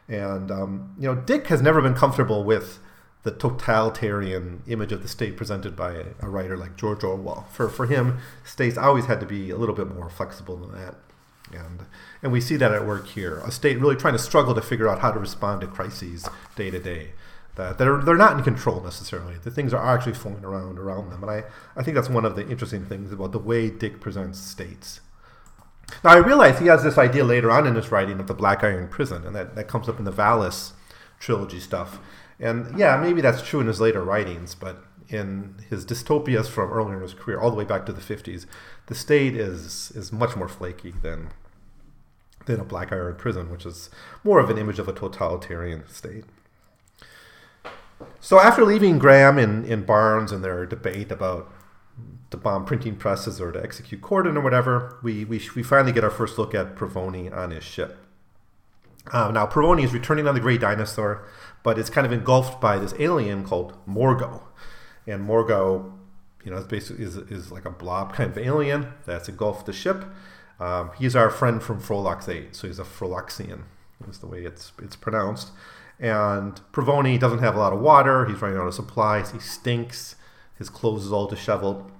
And, 0.08 0.50
um, 0.50 0.94
you 0.98 1.08
know, 1.08 1.14
Dick 1.14 1.46
has 1.46 1.62
never 1.62 1.80
been 1.80 1.94
comfortable 1.94 2.44
with 2.44 2.80
the 3.22 3.30
totalitarian 3.30 4.62
image 4.66 4.92
of 4.92 5.00
the 5.00 5.08
state 5.08 5.38
presented 5.38 5.74
by 5.74 5.92
a, 5.92 6.04
a, 6.20 6.28
writer 6.28 6.54
like 6.54 6.76
George 6.76 7.02
Orwell. 7.02 7.46
For, 7.50 7.70
for 7.70 7.86
him, 7.86 8.18
states 8.44 8.76
always 8.76 9.06
had 9.06 9.20
to 9.20 9.26
be 9.26 9.48
a 9.48 9.56
little 9.56 9.74
bit 9.74 9.88
more 9.88 10.10
flexible 10.10 10.58
than 10.58 10.72
that. 10.72 10.96
And, 11.50 11.86
and 12.22 12.30
we 12.30 12.42
see 12.42 12.56
that 12.56 12.72
at 12.72 12.86
work 12.86 13.06
here. 13.06 13.38
A 13.38 13.50
state 13.50 13.80
really 13.80 13.96
trying 13.96 14.12
to 14.12 14.18
struggle 14.18 14.54
to 14.54 14.60
figure 14.60 14.86
out 14.86 14.98
how 14.98 15.12
to 15.12 15.18
respond 15.18 15.62
to 15.62 15.66
crises 15.66 16.28
day 16.56 16.70
to 16.70 16.78
day 16.78 17.12
that 17.58 17.76
they're 17.76 17.98
they're 17.98 18.16
not 18.16 18.38
in 18.38 18.44
control 18.44 18.80
necessarily. 18.80 19.34
The 19.42 19.50
things 19.50 19.74
are 19.74 19.94
actually 19.94 20.14
flowing 20.14 20.44
around 20.44 20.78
around 20.78 21.10
them, 21.10 21.22
and 21.22 21.30
I, 21.30 21.44
I 21.76 21.82
think 21.82 21.96
that's 21.96 22.08
one 22.08 22.24
of 22.24 22.36
the 22.36 22.48
interesting 22.48 22.86
things 22.86 23.12
about 23.12 23.32
the 23.32 23.38
way 23.38 23.68
Dick 23.68 24.00
presents 24.00 24.38
states. 24.38 25.00
Now 26.04 26.10
I 26.10 26.18
realize 26.18 26.58
he 26.58 26.66
has 26.66 26.82
this 26.82 26.96
idea 26.96 27.24
later 27.24 27.50
on 27.50 27.66
in 27.66 27.74
his 27.74 27.90
writing 27.90 28.20
of 28.20 28.28
the 28.28 28.34
Black 28.34 28.62
Iron 28.62 28.88
Prison, 28.88 29.26
and 29.26 29.34
that, 29.34 29.56
that 29.56 29.68
comes 29.68 29.88
up 29.88 29.98
in 29.98 30.04
the 30.04 30.12
Valis 30.12 30.72
trilogy 31.18 31.60
stuff. 31.60 31.98
And 32.38 32.78
yeah, 32.78 32.96
maybe 32.96 33.20
that's 33.20 33.42
true 33.42 33.60
in 33.60 33.66
his 33.66 33.80
later 33.80 34.04
writings, 34.04 34.54
but 34.54 34.84
in 35.08 35.56
his 35.68 35.84
dystopias 35.84 36.46
from 36.46 36.70
earlier 36.70 36.96
in 36.96 37.02
his 37.02 37.14
career, 37.14 37.40
all 37.40 37.50
the 37.50 37.56
way 37.56 37.64
back 37.64 37.86
to 37.86 37.92
the 37.92 38.00
50s, 38.00 38.46
the 38.86 38.94
state 38.94 39.34
is 39.34 39.90
is 39.96 40.12
much 40.12 40.36
more 40.36 40.48
flaky 40.48 40.92
than 41.02 41.30
than 42.46 42.60
a 42.60 42.64
Black 42.64 42.92
Iron 42.92 43.16
Prison, 43.16 43.50
which 43.50 43.66
is 43.66 43.90
more 44.22 44.38
of 44.38 44.48
an 44.48 44.58
image 44.58 44.78
of 44.78 44.88
a 44.88 44.92
totalitarian 44.92 45.88
state. 45.88 46.24
So 48.20 48.40
after 48.40 48.64
leaving 48.64 48.98
Graham 48.98 49.38
in, 49.38 49.64
in 49.64 49.84
Barnes 49.84 50.32
and 50.32 50.42
their 50.42 50.66
debate 50.66 51.10
about 51.10 51.50
the 52.30 52.36
bomb 52.36 52.64
printing 52.64 52.96
presses 52.96 53.40
or 53.40 53.52
to 53.52 53.62
execute 53.62 54.02
Cordon 54.02 54.36
or 54.36 54.40
whatever, 54.40 54.98
we, 55.02 55.24
we, 55.24 55.40
we 55.54 55.62
finally 55.62 55.92
get 55.92 56.04
our 56.04 56.10
first 56.10 56.38
look 56.38 56.54
at 56.54 56.76
Provoni 56.76 57.34
on 57.34 57.50
his 57.50 57.64
ship. 57.64 57.96
Uh, 59.12 59.30
now, 59.30 59.46
Provoni 59.46 59.84
is 59.84 59.94
returning 59.94 60.28
on 60.28 60.34
the 60.34 60.40
Gray 60.40 60.58
Dinosaur, 60.58 61.26
but 61.62 61.78
it's 61.78 61.88
kind 61.88 62.06
of 62.06 62.12
engulfed 62.12 62.60
by 62.60 62.78
this 62.78 62.92
alien 62.98 63.44
called 63.44 63.74
Morgo. 63.86 64.42
And 65.06 65.26
Morgo, 65.26 65.92
you 66.44 66.50
know, 66.50 66.58
is 66.58 66.66
basically 66.66 67.04
is, 67.04 67.16
is 67.16 67.50
like 67.50 67.64
a 67.64 67.70
blob 67.70 68.12
kind 68.12 68.30
of 68.30 68.36
alien 68.36 68.92
that's 69.06 69.28
engulfed 69.28 69.66
the 69.66 69.72
ship. 69.72 70.04
Um, 70.60 70.90
he's 70.98 71.16
our 71.16 71.30
friend 71.30 71.62
from 71.62 71.80
Frolix 71.80 72.28
8, 72.28 72.54
so 72.54 72.66
he's 72.66 72.78
a 72.78 72.84
Frolixan, 72.84 73.62
is 74.08 74.18
the 74.18 74.26
way 74.26 74.40
it's 74.42 74.72
it's 74.82 74.96
pronounced. 74.96 75.52
And 76.00 76.60
Provoni 76.72 77.18
doesn't 77.18 77.40
have 77.40 77.56
a 77.56 77.58
lot 77.58 77.72
of 77.72 77.80
water. 77.80 78.26
He's 78.26 78.40
running 78.40 78.58
out 78.58 78.66
of 78.66 78.74
supplies. 78.74 79.32
He 79.32 79.38
stinks. 79.38 80.16
His 80.56 80.68
clothes 80.68 81.06
is 81.06 81.12
all 81.12 81.26
disheveled. 81.26 81.90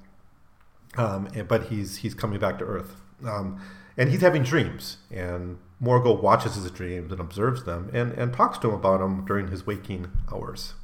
Um, 0.96 1.28
but 1.46 1.64
he's 1.64 1.98
he's 1.98 2.14
coming 2.14 2.38
back 2.38 2.58
to 2.58 2.64
Earth. 2.64 2.96
Um, 3.24 3.60
and 3.96 4.10
he's 4.10 4.20
having 4.20 4.42
dreams. 4.42 4.98
And 5.10 5.58
Morgo 5.82 6.20
watches 6.20 6.54
his 6.54 6.70
dreams 6.70 7.12
and 7.12 7.20
observes 7.20 7.64
them 7.64 7.90
and, 7.92 8.12
and 8.12 8.32
talks 8.32 8.58
to 8.58 8.68
him 8.68 8.74
about 8.74 9.00
them 9.00 9.24
during 9.26 9.48
his 9.48 9.66
waking 9.66 10.10
hours. 10.32 10.74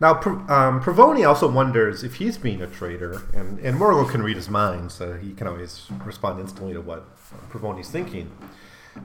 Now, 0.00 0.12
um, 0.20 0.80
Provoni 0.80 1.26
also 1.26 1.50
wonders 1.50 2.04
if 2.04 2.16
he's 2.16 2.38
being 2.38 2.62
a 2.62 2.68
traitor, 2.68 3.22
and, 3.34 3.58
and 3.58 3.76
Morgo 3.76 4.08
can 4.08 4.22
read 4.22 4.36
his 4.36 4.48
mind, 4.48 4.92
so 4.92 5.14
he 5.14 5.32
can 5.32 5.48
always 5.48 5.88
respond 6.04 6.38
instantly 6.38 6.72
to 6.72 6.80
what 6.80 7.04
Provoni's 7.50 7.90
thinking. 7.90 8.30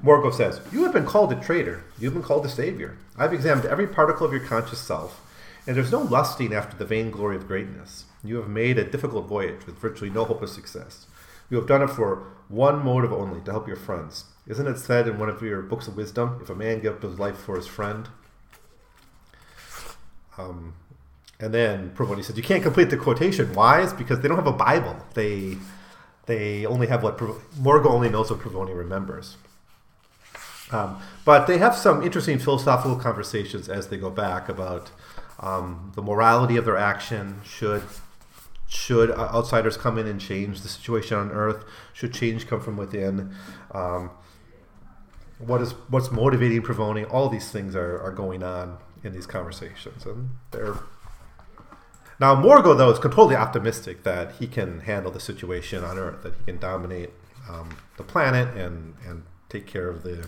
Morgo 0.01 0.31
says, 0.31 0.61
You 0.71 0.83
have 0.83 0.93
been 0.93 1.05
called 1.05 1.31
a 1.31 1.39
traitor. 1.39 1.83
You 1.99 2.05
have 2.05 2.13
been 2.13 2.23
called 2.23 2.45
a 2.45 2.49
savior. 2.49 2.97
I've 3.17 3.33
examined 3.33 3.67
every 3.67 3.87
particle 3.87 4.25
of 4.25 4.31
your 4.31 4.45
conscious 4.45 4.79
self, 4.79 5.21
and 5.67 5.75
there's 5.75 5.91
no 5.91 6.01
lusting 6.01 6.53
after 6.53 6.75
the 6.77 6.85
vainglory 6.85 7.35
of 7.35 7.47
greatness. 7.47 8.05
You 8.23 8.37
have 8.37 8.49
made 8.49 8.79
a 8.79 8.89
difficult 8.89 9.27
voyage 9.27 9.65
with 9.65 9.77
virtually 9.77 10.09
no 10.09 10.23
hope 10.25 10.41
of 10.41 10.49
success. 10.49 11.05
You 11.49 11.57
have 11.57 11.67
done 11.67 11.81
it 11.81 11.89
for 11.89 12.23
one 12.47 12.83
motive 12.83 13.13
only, 13.13 13.41
to 13.41 13.51
help 13.51 13.67
your 13.67 13.77
friends. 13.77 14.25
Isn't 14.47 14.67
it 14.67 14.77
said 14.77 15.07
in 15.07 15.19
one 15.19 15.29
of 15.29 15.41
your 15.41 15.61
books 15.61 15.87
of 15.87 15.95
wisdom, 15.95 16.39
if 16.41 16.49
a 16.49 16.55
man 16.55 16.79
give 16.79 16.95
up 16.95 17.03
his 17.03 17.19
life 17.19 17.37
for 17.37 17.55
his 17.55 17.67
friend? 17.67 18.09
Um, 20.37 20.73
and 21.39 21.53
then 21.53 21.91
Provoni 21.91 22.23
said, 22.23 22.37
you 22.37 22.43
can't 22.43 22.63
complete 22.63 22.89
the 22.89 22.97
quotation. 22.97 23.53
Why? 23.53 23.81
It's 23.81 23.93
because 23.93 24.19
they 24.19 24.27
don't 24.27 24.37
have 24.37 24.47
a 24.47 24.53
Bible. 24.53 24.95
They 25.13 25.57
they 26.25 26.65
only 26.65 26.87
have 26.87 27.03
what 27.03 27.17
Morgo 27.17 27.89
only 27.89 28.09
knows 28.09 28.31
what 28.31 28.39
Provoni 28.39 28.75
remembers. 28.75 29.35
Um, 30.71 31.01
but 31.25 31.45
they 31.45 31.57
have 31.57 31.75
some 31.75 32.01
interesting 32.03 32.39
philosophical 32.39 32.95
conversations 32.95 33.69
as 33.69 33.87
they 33.87 33.97
go 33.97 34.09
back 34.09 34.49
about 34.49 34.91
um, 35.39 35.91
the 35.95 36.01
morality 36.01 36.57
of 36.57 36.65
their 36.65 36.77
action. 36.77 37.41
Should 37.43 37.83
should 38.67 39.11
outsiders 39.11 39.77
come 39.77 39.99
in 39.99 40.07
and 40.07 40.19
change 40.19 40.61
the 40.61 40.69
situation 40.69 41.17
on 41.17 41.31
Earth? 41.31 41.63
Should 41.93 42.13
change 42.13 42.47
come 42.47 42.59
from 42.59 42.75
within? 42.75 43.35
Um, 43.71 44.09
what 45.37 45.61
is 45.61 45.71
what's 45.89 46.11
motivating 46.11 46.61
Provoni? 46.61 47.11
All 47.11 47.29
these 47.29 47.51
things 47.51 47.75
are, 47.75 48.01
are 48.01 48.11
going 48.11 48.41
on 48.41 48.77
in 49.03 49.13
these 49.13 49.27
conversations, 49.27 50.05
and 50.05 50.29
they're 50.51 50.75
now 52.19 52.35
Morgo 52.35 52.73
though 52.73 52.89
is 52.89 52.99
completely 52.99 53.35
optimistic 53.35 54.03
that 54.03 54.33
he 54.33 54.47
can 54.47 54.81
handle 54.81 55.11
the 55.11 55.19
situation 55.19 55.83
on 55.83 55.97
Earth, 55.97 56.23
that 56.23 56.33
he 56.35 56.43
can 56.45 56.57
dominate 56.57 57.11
um, 57.49 57.77
the 57.97 58.03
planet 58.03 58.55
and 58.57 58.95
and 59.05 59.23
take 59.49 59.67
care 59.67 59.89
of 59.89 60.03
the 60.03 60.27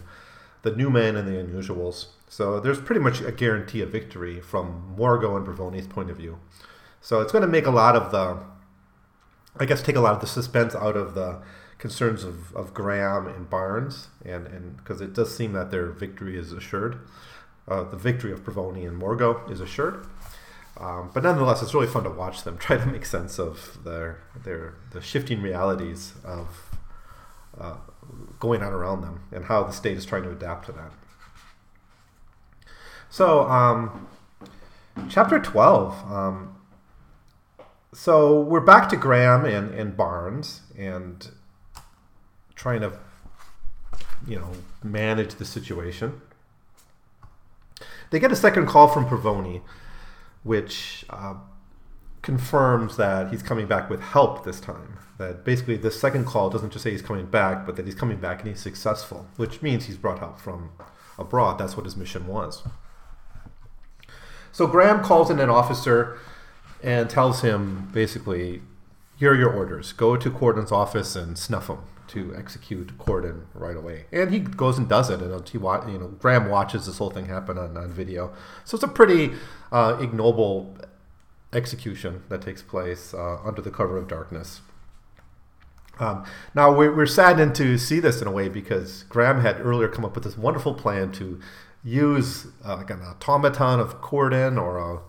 the 0.65 0.75
new 0.75 0.89
man 0.89 1.15
and 1.15 1.27
the 1.27 1.33
unusuals. 1.33 2.07
So 2.27 2.59
there's 2.59 2.81
pretty 2.81 2.99
much 2.99 3.21
a 3.21 3.31
guarantee 3.31 3.81
of 3.81 3.89
victory 3.91 4.41
from 4.41 4.95
Morgo 4.97 5.37
and 5.37 5.45
Provoni's 5.45 5.87
point 5.87 6.09
of 6.09 6.17
view. 6.17 6.39
So 7.01 7.21
it's 7.21 7.31
going 7.31 7.43
to 7.43 7.47
make 7.47 7.67
a 7.67 7.71
lot 7.71 7.95
of 7.95 8.11
the, 8.11 8.39
I 9.57 9.65
guess, 9.65 9.83
take 9.83 9.95
a 9.95 10.01
lot 10.01 10.15
of 10.15 10.21
the 10.21 10.27
suspense 10.27 10.73
out 10.73 10.97
of 10.97 11.13
the 11.13 11.43
concerns 11.77 12.23
of, 12.23 12.53
of 12.55 12.73
Graham 12.73 13.27
and 13.27 13.47
Barnes, 13.47 14.07
and 14.25 14.47
and 14.47 14.77
because 14.77 15.01
it 15.01 15.13
does 15.13 15.35
seem 15.35 15.53
that 15.53 15.69
their 15.69 15.91
victory 15.91 16.35
is 16.35 16.51
assured, 16.51 16.97
uh, 17.67 17.83
the 17.83 17.97
victory 17.97 18.31
of 18.31 18.43
Provoni 18.43 18.87
and 18.87 18.97
Morgo 18.97 19.47
is 19.47 19.61
assured. 19.61 20.07
Um, 20.77 21.11
but 21.13 21.21
nonetheless, 21.21 21.61
it's 21.61 21.75
really 21.75 21.87
fun 21.87 22.03
to 22.05 22.09
watch 22.09 22.43
them 22.43 22.57
try 22.65 22.77
to 22.77 22.85
make 22.87 23.05
sense 23.05 23.37
of 23.37 23.83
their 23.83 24.21
their 24.43 24.73
the 24.91 25.01
shifting 25.01 25.43
realities 25.43 26.13
of 26.23 26.47
uh, 27.59 27.75
going 28.39 28.61
on 28.61 28.73
around 28.73 29.01
them 29.01 29.23
and 29.31 29.45
how 29.45 29.63
the 29.63 29.71
state 29.71 29.97
is 29.97 30.05
trying 30.05 30.23
to 30.23 30.31
adapt 30.31 30.65
to 30.65 30.71
that. 30.73 30.91
So, 33.09 33.49
um, 33.49 34.07
chapter 35.09 35.39
twelve. 35.39 35.93
Um, 36.11 36.55
so 37.93 38.39
we're 38.39 38.59
back 38.59 38.89
to 38.89 38.97
Graham 38.97 39.45
and, 39.45 39.73
and 39.73 39.95
Barnes 39.95 40.61
and 40.77 41.29
trying 42.55 42.81
to, 42.81 42.99
you 44.27 44.37
know, 44.37 44.51
manage 44.83 45.35
the 45.35 45.45
situation. 45.45 46.21
They 48.11 48.19
get 48.19 48.31
a 48.31 48.35
second 48.35 48.67
call 48.67 48.87
from 48.87 49.05
Provoni 49.07 49.61
which 50.43 51.05
uh, 51.09 51.33
confirms 52.25 52.97
that 52.97 53.29
he's 53.29 53.43
coming 53.43 53.67
back 53.67 53.87
with 53.87 54.01
help 54.01 54.43
this 54.43 54.59
time. 54.59 54.97
That 55.19 55.45
basically 55.45 55.77
the 55.77 55.91
second 55.91 56.25
call 56.25 56.49
doesn't 56.49 56.71
just 56.71 56.83
say 56.83 56.91
he's 56.91 57.03
coming 57.03 57.27
back, 57.27 57.65
but 57.65 57.75
that 57.75 57.85
he's 57.85 57.95
coming 57.95 58.17
back 58.17 58.39
and 58.39 58.49
he's 58.49 58.59
successful, 58.59 59.27
which 59.37 59.61
means 59.61 59.85
he's 59.85 59.95
brought 59.95 60.19
help 60.19 60.39
from 60.39 60.71
abroad. 61.19 61.59
That's 61.59 61.77
what 61.77 61.85
his 61.85 61.95
mission 61.95 62.25
was. 62.25 62.63
So 64.51 64.65
Graham 64.65 65.03
calls 65.03 65.29
in 65.29 65.39
an 65.39 65.51
officer 65.51 66.17
and 66.83 67.09
tells 67.09 67.41
him 67.41 67.89
basically, 67.93 68.63
here 69.17 69.31
are 69.31 69.35
your 69.35 69.53
orders. 69.53 69.93
Go 69.93 70.17
to 70.17 70.31
Cordon's 70.31 70.71
office 70.71 71.15
and 71.15 71.37
snuff 71.37 71.69
him 71.69 71.79
to 72.07 72.35
execute 72.35 72.97
Cordon 72.97 73.47
right 73.53 73.77
away. 73.77 74.05
And 74.11 74.31
he 74.31 74.39
goes 74.39 74.77
and 74.77 74.89
does 74.89 75.09
it, 75.09 75.21
and 75.21 75.47
he 75.47 75.57
you 75.57 75.99
know 75.99 76.15
Graham 76.19 76.49
watches 76.49 76.85
this 76.85 76.97
whole 76.97 77.09
thing 77.11 77.25
happen 77.27 77.57
on, 77.57 77.77
on 77.77 77.91
video. 77.91 78.33
So 78.63 78.75
it's 78.75 78.83
a 78.83 78.87
pretty 78.87 79.33
uh, 79.71 79.97
ignoble 79.99 80.75
execution 81.53 82.23
that 82.29 82.41
takes 82.41 82.61
place 82.61 83.13
uh, 83.13 83.37
under 83.43 83.61
the 83.61 83.71
cover 83.71 83.97
of 83.97 84.07
darkness. 84.07 84.61
Um, 85.99 86.25
now 86.53 86.75
we're, 86.75 86.93
we're 86.93 87.05
saddened 87.05 87.55
to 87.55 87.77
see 87.77 87.99
this 87.99 88.21
in 88.21 88.27
a 88.27 88.31
way 88.31 88.49
because 88.49 89.03
Graham 89.03 89.41
had 89.41 89.61
earlier 89.61 89.87
come 89.87 90.03
up 90.03 90.15
with 90.15 90.25
this 90.25 90.37
wonderful 90.37 90.73
plan 90.73 91.11
to 91.13 91.39
use 91.83 92.47
uh, 92.65 92.77
like 92.77 92.89
an 92.89 93.01
automaton 93.01 93.79
of 93.79 94.01
Cordon 94.01 94.57
or 94.57 94.77
a 94.77 94.99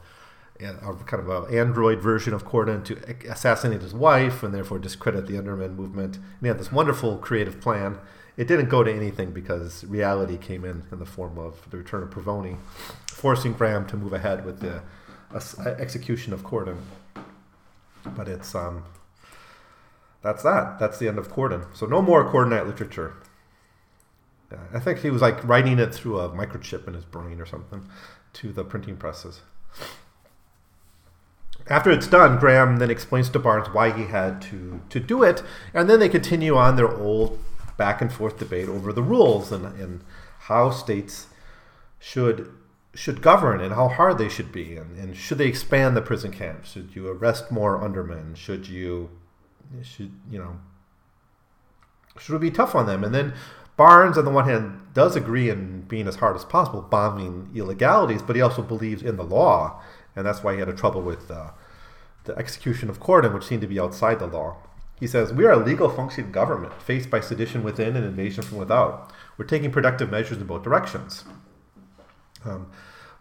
a 0.60 0.94
kind 1.04 1.22
of 1.22 1.28
an 1.28 1.54
android 1.54 2.00
version 2.00 2.32
of 2.32 2.44
Cordon 2.44 2.82
to 2.84 2.96
assassinate 3.28 3.82
his 3.82 3.92
wife 3.92 4.42
and 4.42 4.54
therefore 4.54 4.78
discredit 4.78 5.26
the 5.26 5.34
Undermen 5.34 5.76
movement. 5.76 6.16
And 6.16 6.40
he 6.40 6.48
had 6.48 6.58
this 6.58 6.72
wonderful 6.72 7.18
creative 7.18 7.60
plan. 7.60 7.98
It 8.36 8.48
didn't 8.48 8.68
go 8.68 8.82
to 8.82 8.92
anything 8.92 9.32
because 9.32 9.84
reality 9.84 10.36
came 10.36 10.64
in 10.64 10.84
in 10.90 10.98
the 10.98 11.06
form 11.06 11.38
of 11.38 11.68
the 11.70 11.78
return 11.78 12.02
of 12.02 12.10
Provoni, 12.10 12.56
forcing 13.10 13.52
Graham 13.52 13.86
to 13.88 13.96
move 13.96 14.12
ahead 14.12 14.44
with 14.44 14.60
the 14.60 14.82
execution 15.34 16.32
of 16.32 16.44
Cordon. 16.44 16.78
But 18.16 18.28
it's 18.28 18.54
um, 18.54 18.84
that's 20.22 20.42
that. 20.42 20.78
That's 20.78 20.98
the 20.98 21.08
end 21.08 21.18
of 21.18 21.30
Corden. 21.30 21.64
So 21.74 21.86
no 21.86 22.02
more 22.02 22.30
Cordonite 22.30 22.66
literature. 22.66 23.14
I 24.72 24.78
think 24.78 25.00
he 25.00 25.10
was 25.10 25.22
like 25.22 25.42
writing 25.46 25.78
it 25.78 25.94
through 25.94 26.20
a 26.20 26.28
microchip 26.28 26.86
in 26.86 26.94
his 26.94 27.04
brain 27.04 27.40
or 27.40 27.46
something 27.46 27.88
to 28.34 28.52
the 28.52 28.64
printing 28.64 28.96
presses. 28.96 29.40
After 31.68 31.90
it's 31.90 32.06
done, 32.06 32.38
Graham 32.38 32.78
then 32.78 32.90
explains 32.90 33.28
to 33.30 33.38
Barnes 33.40 33.68
why 33.72 33.90
he 33.90 34.04
had 34.04 34.40
to, 34.42 34.80
to 34.88 35.00
do 35.00 35.24
it, 35.24 35.42
and 35.74 35.90
then 35.90 35.98
they 35.98 36.08
continue 36.08 36.56
on 36.56 36.76
their 36.76 36.88
old 36.88 37.40
back 37.76 38.00
and 38.00 38.12
forth 38.12 38.38
debate 38.38 38.68
over 38.68 38.92
the 38.92 39.02
rules 39.02 39.50
and, 39.50 39.64
and 39.80 40.04
how 40.40 40.70
states 40.70 41.26
should 41.98 42.52
should 42.96 43.22
govern 43.22 43.60
and 43.60 43.74
how 43.74 43.88
hard 43.88 44.18
they 44.18 44.28
should 44.28 44.50
be, 44.50 44.76
and, 44.76 44.96
and 44.96 45.16
should 45.16 45.38
they 45.38 45.46
expand 45.46 45.96
the 45.96 46.02
prison 46.02 46.32
camps? 46.32 46.72
Should 46.72 46.96
you 46.96 47.08
arrest 47.08 47.52
more 47.52 47.82
undermen? 47.82 48.34
Should 48.34 48.68
you 48.68 49.10
should 49.82 50.12
you 50.30 50.38
know 50.38 50.58
should 52.18 52.34
it 52.34 52.40
be 52.40 52.50
tough 52.50 52.74
on 52.74 52.86
them? 52.86 53.04
And 53.04 53.14
then 53.14 53.34
Barnes, 53.76 54.16
on 54.16 54.24
the 54.24 54.30
one 54.30 54.48
hand, 54.48 54.80
does 54.94 55.16
agree 55.16 55.50
in 55.50 55.82
being 55.82 56.08
as 56.08 56.16
hard 56.16 56.34
as 56.34 56.46
possible, 56.46 56.80
bombing 56.80 57.50
illegalities, 57.54 58.22
but 58.22 58.34
he 58.34 58.42
also 58.42 58.62
believes 58.62 59.02
in 59.02 59.16
the 59.16 59.22
law 59.22 59.82
and 60.16 60.24
that's 60.24 60.42
why 60.42 60.54
he 60.54 60.58
had 60.58 60.68
a 60.68 60.72
trouble 60.72 61.02
with 61.02 61.30
uh, 61.30 61.50
the 62.24 62.36
execution 62.36 62.88
of 62.88 62.98
Cordon, 62.98 63.34
which 63.34 63.44
seemed 63.44 63.60
to 63.60 63.66
be 63.68 63.78
outside 63.78 64.18
the 64.18 64.26
law. 64.26 64.56
He 64.98 65.06
says, 65.06 65.32
We 65.32 65.44
are 65.44 65.52
a 65.52 65.62
legal 65.62 65.90
functioning 65.90 66.32
government 66.32 66.72
faced 66.82 67.10
by 67.10 67.20
sedition 67.20 67.62
within 67.62 67.94
and 67.94 68.04
invasion 68.04 68.42
from 68.42 68.56
without. 68.56 69.12
We're 69.36 69.44
taking 69.44 69.70
productive 69.70 70.10
measures 70.10 70.38
in 70.38 70.46
both 70.46 70.62
directions. 70.62 71.26
Um, 72.46 72.70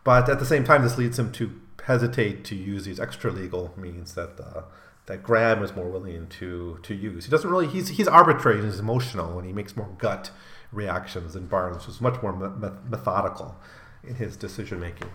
but 0.06 0.30
at 0.30 0.40
the 0.40 0.46
same 0.46 0.64
time, 0.64 0.84
this 0.84 0.98
leads 0.98 1.20
him 1.20 1.34
to 1.34 1.52
hesitate 1.84 2.46
to 2.46 2.56
use 2.56 2.86
these 2.86 3.00
extra 3.00 3.32
legal 3.32 3.74
means 3.76 4.16
that 4.16 4.40
uh, 4.40 4.62
that 5.08 5.22
Graham 5.22 5.62
is 5.62 5.76
more 5.76 5.90
willing 5.90 6.28
to 6.40 6.80
to 6.84 6.96
use. 6.96 7.26
He 7.26 7.32
doesn't 7.32 7.50
really 7.50 7.68
he's 7.68 7.90
he's 7.90 8.08
arbitrary 8.08 8.60
and 8.60 8.66
he's 8.66 8.80
emotional 8.80 9.38
and 9.38 9.46
he 9.46 9.52
makes 9.52 9.76
more 9.76 9.90
gut 9.98 10.32
reactions 10.72 11.34
than 11.34 11.48
Barnes, 11.48 11.84
who's 11.84 12.00
much 12.00 12.22
more 12.22 12.34
me- 12.34 12.70
methodical 12.90 13.56
in 14.04 14.16
his 14.16 14.38
decision 14.38 14.80
making. 14.80 15.10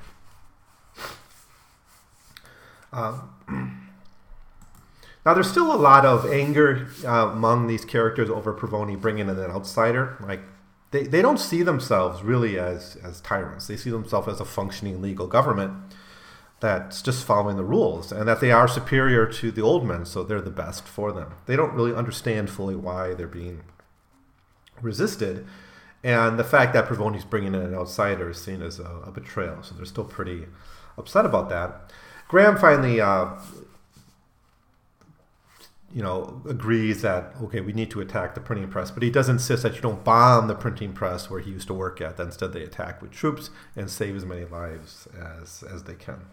Um, 2.92 3.30
now, 5.24 5.34
there's 5.34 5.50
still 5.50 5.72
a 5.72 5.76
lot 5.76 6.04
of 6.04 6.30
anger 6.30 6.88
uh, 7.04 7.30
among 7.32 7.68
these 7.68 7.84
characters 7.84 8.28
over 8.28 8.52
Provoni 8.52 9.00
bringing 9.00 9.28
in 9.28 9.38
an 9.38 9.50
outsider. 9.50 10.16
Like, 10.20 10.40
they, 10.90 11.04
they 11.04 11.22
don't 11.22 11.38
see 11.38 11.62
themselves 11.62 12.22
really 12.22 12.58
as, 12.58 12.96
as 13.02 13.20
tyrants. 13.20 13.66
They 13.66 13.76
see 13.76 13.90
themselves 13.90 14.28
as 14.28 14.40
a 14.40 14.44
functioning 14.44 15.00
legal 15.00 15.26
government 15.26 15.72
that's 16.60 17.00
just 17.00 17.24
following 17.24 17.56
the 17.56 17.64
rules 17.64 18.12
and 18.12 18.28
that 18.28 18.40
they 18.40 18.52
are 18.52 18.68
superior 18.68 19.26
to 19.26 19.50
the 19.50 19.62
old 19.62 19.84
men, 19.84 20.04
so 20.04 20.22
they're 20.22 20.40
the 20.40 20.50
best 20.50 20.86
for 20.86 21.12
them. 21.12 21.34
They 21.46 21.56
don't 21.56 21.72
really 21.72 21.94
understand 21.94 22.50
fully 22.50 22.76
why 22.76 23.14
they're 23.14 23.26
being 23.26 23.62
resisted. 24.82 25.46
And 26.02 26.38
the 26.38 26.44
fact 26.44 26.72
that 26.74 26.86
Provoni's 26.86 27.24
bringing 27.24 27.54
in 27.54 27.60
an 27.60 27.74
outsider 27.74 28.30
is 28.30 28.40
seen 28.40 28.62
as 28.62 28.78
a, 28.78 29.02
a 29.06 29.10
betrayal, 29.10 29.62
so 29.62 29.74
they're 29.74 29.84
still 29.84 30.04
pretty 30.04 30.46
upset 30.98 31.24
about 31.24 31.48
that. 31.50 31.92
Graham 32.28 32.56
finally, 32.56 33.00
uh, 33.00 33.30
you 35.92 36.02
know, 36.02 36.40
agrees 36.48 37.02
that 37.02 37.34
okay, 37.42 37.60
we 37.60 37.72
need 37.72 37.90
to 37.90 38.00
attack 38.00 38.34
the 38.34 38.40
printing 38.40 38.68
press, 38.68 38.90
but 38.90 39.02
he 39.02 39.10
does 39.10 39.28
insist 39.28 39.62
that 39.64 39.74
you 39.74 39.80
don't 39.80 40.04
bomb 40.04 40.46
the 40.46 40.54
printing 40.54 40.92
press 40.92 41.28
where 41.28 41.40
he 41.40 41.50
used 41.50 41.66
to 41.66 41.74
work 41.74 42.00
at. 42.00 42.16
That 42.16 42.26
Instead, 42.26 42.52
they 42.52 42.62
attack 42.62 43.02
with 43.02 43.10
troops 43.10 43.50
and 43.74 43.90
save 43.90 44.16
as 44.16 44.24
many 44.24 44.44
lives 44.44 45.08
as 45.18 45.64
as 45.64 45.84
they 45.84 45.94
can. 45.94 46.26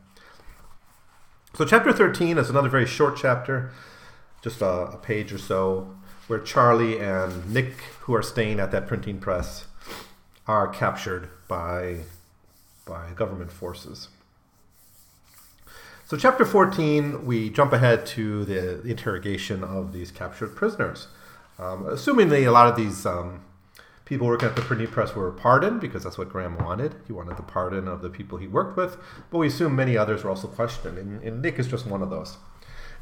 So, 1.55 1.65
chapter 1.65 1.91
thirteen 1.91 2.37
is 2.37 2.49
another 2.49 2.69
very 2.69 2.85
short 2.85 3.17
chapter, 3.17 3.71
just 4.43 4.61
a, 4.61 4.91
a 4.91 4.97
page 4.97 5.33
or 5.33 5.39
so, 5.39 5.95
where 6.27 6.39
Charlie 6.39 6.99
and 6.99 7.51
Nick, 7.51 7.73
who 8.01 8.13
are 8.13 8.21
staying 8.21 8.59
at 8.59 8.71
that 8.71 8.87
printing 8.87 9.17
press, 9.17 9.65
are 10.45 10.67
captured 10.67 11.29
by 11.47 12.01
by 12.85 13.11
government 13.15 13.51
forces. 13.51 14.09
So, 16.07 16.15
chapter 16.15 16.45
14, 16.45 17.25
we 17.25 17.49
jump 17.49 17.73
ahead 17.73 18.05
to 18.05 18.45
the, 18.45 18.81
interrogation 18.83 19.61
of 19.61 19.91
these 19.91 20.09
captured 20.09 20.55
prisoners. 20.55 21.09
Um, 21.59 21.85
assuming 21.85 22.31
a 22.31 22.47
lot 22.47 22.67
of 22.67 22.77
these 22.77 23.05
um, 23.05 23.41
people 24.05 24.25
working 24.25 24.47
at 24.47 24.55
the 24.55 24.61
printing 24.61 24.87
press 24.87 25.13
were 25.13 25.29
pardoned, 25.31 25.81
because 25.81 26.05
that's 26.05 26.17
what 26.17 26.29
Graham 26.29 26.59
wanted. 26.59 26.95
He 27.07 27.11
wanted 27.11 27.35
the 27.35 27.43
pardon 27.43 27.89
of 27.89 28.01
the 28.01 28.09
people 28.09 28.37
he 28.37 28.47
worked 28.47 28.77
with, 28.77 28.95
but 29.29 29.39
we 29.39 29.47
assume 29.47 29.75
many 29.75 29.97
others 29.97 30.23
were 30.23 30.29
also 30.29 30.47
questioned, 30.47 30.97
and, 30.97 31.21
and 31.23 31.41
Nick 31.41 31.59
is 31.59 31.67
just 31.67 31.85
one 31.85 32.01
of 32.01 32.09
those. 32.09 32.37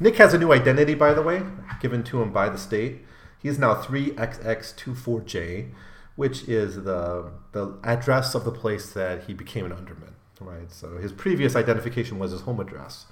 Nick 0.00 0.16
has 0.16 0.34
a 0.34 0.38
new 0.38 0.52
identity, 0.52 0.94
by 0.94 1.14
the 1.14 1.22
way, 1.22 1.44
given 1.80 2.02
to 2.02 2.20
him 2.20 2.32
by 2.32 2.48
the 2.48 2.58
state. 2.58 3.04
He 3.40 3.48
is 3.48 3.56
now 3.56 3.76
3XX24J, 3.76 5.70
which 6.16 6.48
is 6.48 6.82
the, 6.82 7.30
the 7.52 7.78
address 7.84 8.34
of 8.34 8.44
the 8.44 8.50
place 8.50 8.92
that 8.94 9.26
he 9.26 9.32
became 9.32 9.64
an 9.64 9.72
underman 9.72 10.15
right? 10.40 10.70
So 10.70 10.98
his 10.98 11.12
previous 11.12 11.56
identification 11.56 12.18
was 12.18 12.32
his 12.32 12.42
home 12.42 12.60
address, 12.60 13.06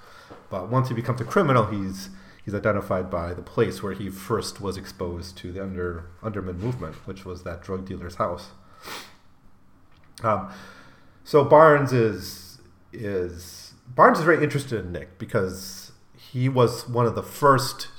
but 0.49 0.69
once 0.69 0.89
he 0.89 0.93
becomes 0.93 1.21
a 1.21 1.25
criminal, 1.25 1.65
he's 1.65 2.09
he's 2.43 2.53
identified 2.53 3.09
by 3.09 3.33
the 3.33 3.41
place 3.41 3.81
where 3.81 3.93
he 3.93 4.09
first 4.09 4.61
was 4.61 4.77
exposed 4.77 5.37
to 5.37 5.51
the 5.51 5.61
under 5.61 6.05
underman 6.21 6.57
movement, 6.59 6.95
which 7.07 7.25
was 7.25 7.43
that 7.43 7.61
drug 7.61 7.85
dealer's 7.85 8.15
house. 8.15 8.51
Um, 10.23 10.51
so 11.23 11.43
Barnes 11.43 11.91
is 11.91 12.59
is 12.93 13.73
Barnes 13.87 14.19
is 14.19 14.25
very 14.25 14.43
interested 14.43 14.83
in 14.83 14.91
Nick 14.91 15.17
because 15.17 15.91
he 16.17 16.49
was 16.49 16.87
one 16.87 17.05
of 17.05 17.15
the 17.15 17.23
first 17.23 17.89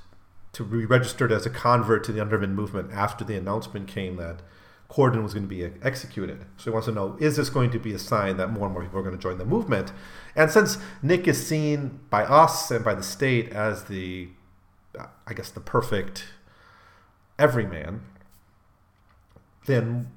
to 0.53 0.65
be 0.65 0.87
registered 0.87 1.31
as 1.33 1.45
a 1.45 1.51
convert 1.51 2.03
to 2.05 2.12
the 2.12 2.21
underman 2.21 2.55
movement 2.55 2.91
after 2.93 3.25
the 3.25 3.37
announcement 3.37 3.89
came 3.89 4.17
that 4.17 4.41
Cordon 4.88 5.22
was 5.22 5.35
going 5.35 5.44
to 5.44 5.49
be 5.49 5.64
uh, 5.64 5.70
executed. 5.83 6.44
So 6.57 6.64
he 6.64 6.70
wants 6.70 6.87
to 6.87 6.92
know 6.92 7.16
is 7.20 7.37
this 7.37 7.51
going 7.51 7.70
to 7.70 7.79
be 7.79 7.92
a 7.92 7.99
sign 7.99 8.37
that 8.37 8.51
more 8.51 8.66
and 8.66 8.72
more 8.72 8.83
people 8.83 9.01
are 9.01 9.03
going 9.03 9.16
to 9.16 9.22
join 9.22 9.38
the 9.38 9.44
movement? 9.44 9.92
And 10.35 10.51
since 10.51 10.79
Nick 11.03 11.27
is 11.27 11.44
seen 11.44 12.01
by 12.11 12.25
us 12.25 12.70
and 12.70 12.85
by 12.85 12.94
the 12.94 13.03
state 13.03 13.53
as 13.53 13.85
the, 13.85 14.29
I 15.27 15.35
guess, 15.35 15.51
the 15.51 15.61
perfect 15.61 16.25
everyman, 17.38 18.03
then, 19.66 20.12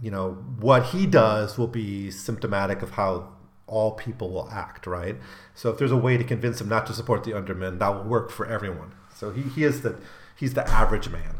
you 0.00 0.10
know, 0.10 0.34
what 0.60 0.86
he 0.86 1.06
does 1.06 1.58
will 1.58 1.66
be 1.66 2.10
symptomatic 2.10 2.82
of 2.82 2.92
how 2.92 3.32
all 3.66 3.92
people 3.92 4.30
will 4.30 4.48
act, 4.50 4.86
right? 4.86 5.16
So 5.54 5.70
if 5.70 5.78
there's 5.78 5.90
a 5.90 5.96
way 5.96 6.16
to 6.16 6.22
convince 6.22 6.60
him 6.60 6.68
not 6.68 6.86
to 6.86 6.92
support 6.92 7.24
the 7.24 7.34
undermen, 7.34 7.78
that 7.78 7.88
will 7.88 8.04
work 8.04 8.30
for 8.30 8.46
everyone. 8.46 8.94
So 9.14 9.32
he, 9.32 9.42
he 9.42 9.64
is 9.64 9.82
the 9.82 9.98
he's 10.36 10.54
the 10.54 10.68
average 10.68 11.08
man. 11.08 11.36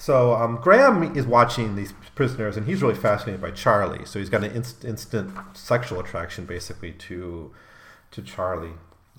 So 0.00 0.34
um, 0.34 0.56
Graham 0.62 1.14
is 1.14 1.26
watching 1.26 1.76
these 1.76 1.92
prisoners, 2.14 2.56
and 2.56 2.66
he's 2.66 2.80
really 2.80 2.94
fascinated 2.94 3.42
by 3.42 3.50
Charlie. 3.50 4.06
So 4.06 4.18
he's 4.18 4.30
got 4.30 4.42
an 4.42 4.50
inst- 4.50 4.82
instant 4.82 5.30
sexual 5.52 6.00
attraction, 6.00 6.46
basically, 6.46 6.92
to 6.92 7.52
to 8.12 8.22
Charlie. 8.22 8.72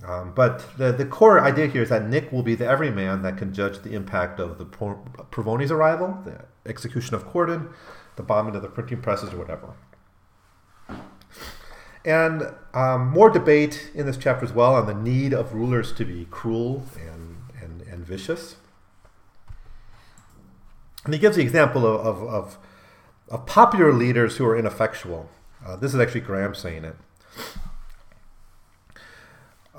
Um, 0.04 0.34
but 0.34 0.66
the, 0.80 0.92
the 0.92 1.06
core 1.06 1.40
idea 1.40 1.68
here 1.68 1.84
is 1.84 1.90
that 1.90 2.10
Nick 2.10 2.32
will 2.32 2.42
be 2.42 2.56
the 2.56 2.66
everyman 2.66 3.22
that 3.22 3.38
can 3.38 3.54
judge 3.54 3.84
the 3.84 3.94
impact 3.94 4.40
of 4.40 4.58
the 4.58 4.66
Provoni's 4.66 5.72
arrival, 5.72 6.18
the 6.26 6.46
execution 6.68 7.14
of 7.14 7.28
Cordon, 7.28 7.70
the 8.16 8.24
bombing 8.24 8.56
of 8.56 8.64
the 8.64 8.68
printing 8.68 9.02
presses, 9.02 9.34
or 9.34 9.38
whatever. 9.38 9.76
And 12.04 12.56
um, 12.74 13.12
more 13.12 13.30
debate 13.30 13.92
in 13.94 14.08
this 14.08 14.18
chapter 14.18 14.44
as 14.44 14.52
well 14.52 14.74
on 14.74 14.88
the 14.88 14.96
need 14.96 15.32
of 15.32 15.54
rulers 15.54 15.94
to 15.94 16.06
be 16.06 16.26
cruel 16.32 16.84
and, 17.00 17.38
and, 17.62 17.82
and 17.84 18.04
vicious. 18.04 18.56
And 21.04 21.14
he 21.14 21.20
gives 21.20 21.36
the 21.36 21.42
example 21.42 21.86
of, 21.86 22.06
of, 22.06 22.24
of, 22.24 22.58
of 23.30 23.46
popular 23.46 23.94
leaders 23.94 24.38
who 24.38 24.46
are 24.46 24.58
ineffectual. 24.58 25.30
Uh, 25.66 25.76
this 25.76 25.94
is 25.94 26.00
actually 26.00 26.22
Graham 26.22 26.54
saying 26.54 26.86
it. 26.86 26.96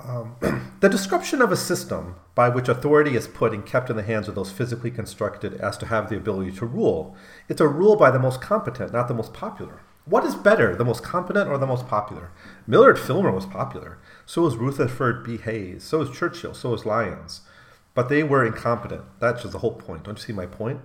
Um, 0.04 0.36
the 0.80 0.88
description 0.88 1.40
of 1.40 1.52
a 1.52 1.56
system 1.56 2.16
by 2.34 2.48
which 2.48 2.68
authority 2.68 3.14
is 3.14 3.28
put 3.28 3.52
and 3.52 3.64
kept 3.64 3.90
in 3.90 3.96
the 3.96 4.02
hands 4.02 4.26
of 4.26 4.34
those 4.34 4.50
physically 4.50 4.90
constructed 4.90 5.54
as 5.54 5.76
to 5.78 5.86
have 5.86 6.08
the 6.08 6.16
ability 6.16 6.52
to 6.52 6.66
rule. 6.66 7.16
It's 7.48 7.60
a 7.60 7.68
rule 7.68 7.96
by 7.96 8.10
the 8.10 8.18
most 8.18 8.40
competent, 8.40 8.92
not 8.92 9.08
the 9.08 9.14
most 9.14 9.32
popular. 9.32 9.80
What 10.04 10.24
is 10.24 10.34
better, 10.34 10.74
the 10.74 10.84
most 10.84 11.04
competent 11.04 11.48
or 11.48 11.58
the 11.58 11.66
most 11.66 11.86
popular? 11.86 12.32
Millard 12.66 12.98
Fillmore 12.98 13.30
was 13.30 13.46
popular. 13.46 13.98
So 14.26 14.42
was 14.42 14.56
Rutherford 14.56 15.22
B. 15.22 15.36
Hayes. 15.36 15.84
So 15.84 15.98
was 15.98 16.10
Churchill. 16.10 16.54
So 16.54 16.70
was 16.70 16.84
Lyons. 16.84 17.42
But 17.94 18.08
they 18.08 18.24
were 18.24 18.44
incompetent. 18.44 19.04
That's 19.20 19.42
just 19.42 19.52
the 19.52 19.58
whole 19.58 19.74
point. 19.74 20.02
Don't 20.02 20.18
you 20.18 20.24
see 20.24 20.32
my 20.32 20.46
point? 20.46 20.80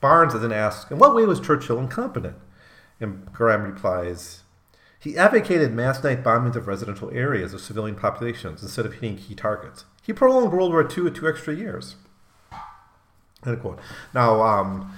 Barnes 0.00 0.32
then 0.32 0.52
asks, 0.52 0.90
In 0.90 0.98
what 0.98 1.14
way 1.14 1.24
was 1.24 1.40
Churchill 1.40 1.78
incompetent? 1.78 2.36
And 3.00 3.32
Graham 3.32 3.62
replies, 3.62 4.42
He 4.98 5.16
advocated 5.16 5.72
mass 5.72 6.02
night 6.02 6.22
bombings 6.22 6.56
of 6.56 6.66
residential 6.66 7.10
areas 7.12 7.54
of 7.54 7.60
civilian 7.60 7.96
populations 7.96 8.62
instead 8.62 8.86
of 8.86 8.94
hitting 8.94 9.16
key 9.16 9.34
targets. 9.34 9.84
He 10.02 10.12
prolonged 10.12 10.52
World 10.52 10.72
War 10.72 10.88
II 10.88 11.04
with 11.04 11.16
two 11.16 11.28
extra 11.28 11.54
years. 11.54 11.96
End 13.46 13.60
quote. 13.60 13.78
Now, 14.14 14.42
um, 14.42 14.92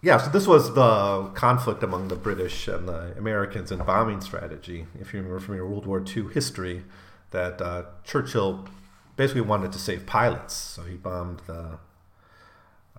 yeah, 0.00 0.18
so 0.18 0.30
this 0.30 0.46
was 0.46 0.74
the 0.74 1.30
conflict 1.34 1.82
among 1.82 2.08
the 2.08 2.16
British 2.16 2.68
and 2.68 2.88
the 2.88 3.14
Americans 3.18 3.72
in 3.72 3.78
bombing 3.78 4.20
strategy. 4.20 4.86
If 5.00 5.12
you 5.12 5.20
remember 5.20 5.40
from 5.40 5.56
your 5.56 5.66
World 5.66 5.86
War 5.86 6.04
II 6.04 6.32
history, 6.32 6.84
that 7.30 7.60
uh, 7.60 7.84
Churchill 8.04 8.68
basically 9.16 9.42
wanted 9.42 9.72
to 9.72 9.78
save 9.78 10.06
pilots, 10.06 10.54
so 10.54 10.82
he 10.82 10.94
bombed 10.94 11.40
the 11.46 11.78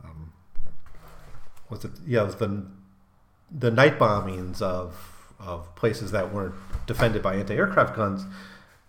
um, 0.03 0.28
was 1.69 1.85
it 1.85 1.91
yeah 2.05 2.23
the 2.23 2.65
the 3.51 3.71
night 3.71 3.97
bombings 3.97 4.61
of 4.61 4.95
of 5.39 5.73
places 5.75 6.11
that 6.11 6.33
weren't 6.33 6.55
defended 6.85 7.21
by 7.21 7.35
anti-aircraft 7.35 7.95
guns 7.95 8.25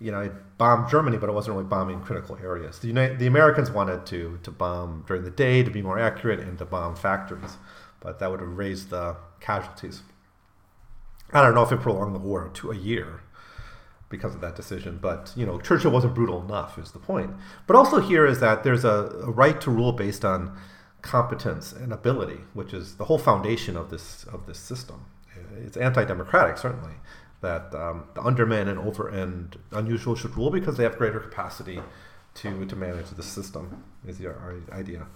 you 0.01 0.11
know 0.11 0.21
it 0.21 0.33
bombed 0.59 0.90
germany 0.90 1.16
but 1.16 1.29
it 1.29 1.33
wasn't 1.33 1.55
really 1.55 1.66
bombing 1.66 2.01
critical 2.01 2.37
areas 2.43 2.79
the 2.81 2.88
United, 2.88 3.19
the 3.19 3.27
americans 3.27 3.71
wanted 3.71 4.05
to 4.07 4.38
to 4.43 4.51
bomb 4.51 5.05
during 5.07 5.23
the 5.25 5.31
day 5.31 5.62
to 5.62 5.71
be 5.71 5.83
more 5.83 5.99
accurate 5.99 6.40
and 6.40 6.59
to 6.59 6.64
bomb 6.64 6.97
factories 6.97 7.57
but 8.01 8.19
that 8.19 8.31
would 8.31 8.40
have 8.40 8.57
raised 8.57 8.90
the 8.90 9.16
casualties 9.40 10.03
i 11.33 11.43
don't 11.43 11.55
know 11.55 11.62
if 11.62 11.73
it 11.73 11.81
prolonged 11.81 12.14
the 12.14 12.19
war 12.19 12.51
to 12.53 12.71
a 12.71 12.77
year 12.77 13.21
because 14.11 14.35
of 14.35 14.43
that 14.43 14.55
decision. 14.55 14.99
But 15.01 15.33
you 15.35 15.47
know, 15.47 15.59
Churchill 15.59 15.90
wasn't 15.90 16.14
brutal 16.14 16.43
enough, 16.43 16.77
is 16.77 16.90
the 16.90 16.99
point. 16.99 17.31
But 17.66 17.77
also 17.77 18.01
here 18.01 18.27
is 18.27 18.40
that 18.40 18.62
there's 18.62 18.85
a, 18.85 19.09
a 19.23 19.31
right 19.31 19.59
to 19.62 19.71
rule 19.71 19.93
based 19.93 20.25
on 20.25 20.55
competence 21.02 21.72
and 21.72 21.92
ability, 21.92 22.40
which 22.54 22.72
is 22.72 22.96
the 22.96 23.04
whole 23.04 23.18
foundation 23.18 23.76
of 23.76 23.90
this 23.90 24.24
of 24.24 24.46
this 24.46 24.58
system. 24.58 25.06
It's 25.64 25.76
anti-democratic, 25.76 26.58
certainly, 26.58 26.94
that 27.40 27.74
um, 27.74 28.04
the 28.14 28.20
undermen 28.20 28.68
and 28.68 28.78
over 28.78 29.08
and 29.08 29.58
unusual 29.72 30.14
should 30.14 30.36
rule 30.36 30.50
because 30.50 30.76
they 30.76 30.84
have 30.84 30.96
greater 30.98 31.20
capacity 31.20 31.80
to 32.34 32.64
to 32.66 32.76
manage 32.76 33.10
the 33.10 33.22
system. 33.22 33.84
Is 34.06 34.18
the 34.18 34.34
idea. 34.72 35.06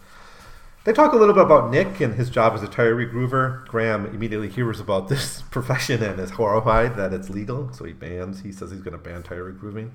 They 0.84 0.92
talk 0.92 1.14
a 1.14 1.16
little 1.16 1.34
bit 1.34 1.44
about 1.44 1.70
Nick 1.70 2.00
and 2.02 2.14
his 2.14 2.28
job 2.28 2.52
as 2.52 2.62
a 2.62 2.68
tire 2.68 2.94
regroover. 2.94 3.66
Graham 3.68 4.04
immediately 4.04 4.50
hears 4.50 4.80
about 4.80 5.08
this 5.08 5.40
profession 5.50 6.02
and 6.02 6.20
is 6.20 6.32
horrified 6.32 6.96
that 6.96 7.14
it's 7.14 7.30
legal, 7.30 7.72
so 7.72 7.84
he 7.84 7.94
bans. 7.94 8.42
He 8.42 8.52
says 8.52 8.70
he's 8.70 8.82
going 8.82 8.92
to 8.92 9.02
ban 9.02 9.22
tire 9.22 9.50
regrooving. 9.50 9.92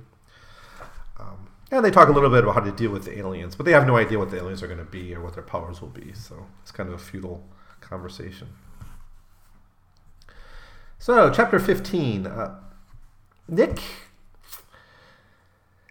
Um, 1.19 1.49
and 1.71 1.85
they 1.85 1.91
talk 1.91 2.09
a 2.09 2.11
little 2.11 2.29
bit 2.29 2.43
about 2.43 2.55
how 2.55 2.61
to 2.61 2.71
deal 2.71 2.91
with 2.91 3.05
the 3.05 3.17
aliens, 3.17 3.55
but 3.55 3.65
they 3.65 3.71
have 3.71 3.85
no 3.85 3.97
idea 3.97 4.17
what 4.17 4.31
the 4.31 4.37
aliens 4.37 4.63
are 4.63 4.67
going 4.67 4.79
to 4.79 4.85
be 4.85 5.13
or 5.13 5.21
what 5.21 5.33
their 5.33 5.43
powers 5.43 5.81
will 5.81 5.89
be. 5.89 6.13
So 6.13 6.47
it's 6.61 6.71
kind 6.71 6.89
of 6.89 6.95
a 6.95 6.97
futile 6.97 7.43
conversation. 7.81 8.47
So, 10.97 11.31
chapter 11.31 11.59
15. 11.59 12.27
Uh, 12.27 12.59
Nick 13.47 13.81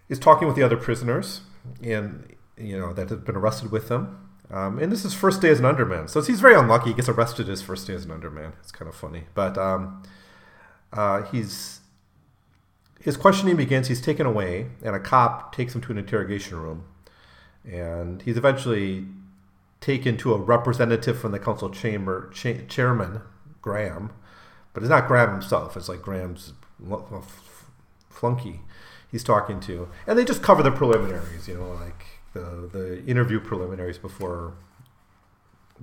is 0.09 0.19
talking 0.19 0.47
with 0.47 0.57
the 0.57 0.63
other 0.63 0.77
prisoners, 0.77 1.41
and 1.83 2.35
you 2.57 2.79
know 2.79 2.93
that 2.93 3.11
have 3.11 3.25
been 3.25 3.37
arrested 3.37 3.71
with 3.71 3.89
them. 3.89 4.29
Um, 4.51 4.79
and 4.79 4.91
this 4.91 5.05
is 5.05 5.13
first 5.13 5.43
day 5.43 5.51
as 5.51 5.59
an 5.59 5.67
underman, 5.67 6.09
so 6.09 6.23
he's 6.23 6.41
very 6.41 6.55
unlucky. 6.55 6.91
He 6.91 6.95
gets 6.95 7.09
arrested 7.09 7.49
his 7.49 7.63
first 7.63 7.87
day 7.87 7.95
as 7.95 8.05
an 8.05 8.11
underman. 8.11 8.53
It's 8.61 8.71
kind 8.71 8.89
of 8.89 8.95
funny, 8.95 9.25
but 9.35 9.59
um, 9.59 10.03
uh, 10.93 11.23
he's 11.23 11.81
his 13.01 13.17
questioning 13.17 13.57
begins. 13.57 13.89
He's 13.89 14.01
taken 14.01 14.27
away, 14.27 14.69
and 14.83 14.95
a 14.95 15.01
cop 15.01 15.55
takes 15.55 15.75
him 15.75 15.81
to 15.83 15.93
an 15.93 15.99
interrogation 15.99 16.61
room. 16.61 16.85
And 17.65 18.23
he's 18.23 18.37
eventually 18.37 19.07
taken 19.81 20.17
to 20.19 20.35
a 20.35 20.37
representative 20.37 21.19
from 21.21 21.33
the 21.33 21.39
council 21.39 21.71
chamber, 21.71 22.31
cha- 22.35 22.65
chairman, 22.69 23.21
Graham. 23.63 24.13
But 24.73 24.83
it's 24.83 24.91
not 24.91 25.09
Graham 25.09 25.33
himself, 25.33 25.77
it's 25.77 25.89
like 25.89 26.03
Graham's 26.03 26.53
flunky 28.09 28.61
he's 29.11 29.25
talking 29.25 29.61
to. 29.61 29.89
And 30.07 30.19
they 30.19 30.25
just 30.25 30.43
cover 30.43 30.63
the 30.63 30.71
preliminaries, 30.71 31.49
you 31.49 31.55
know, 31.55 31.73
like 31.73 32.07
the, 32.35 32.69
the 32.71 33.05
interview 33.05 33.41
preliminaries 33.41 33.99
before 33.99 34.55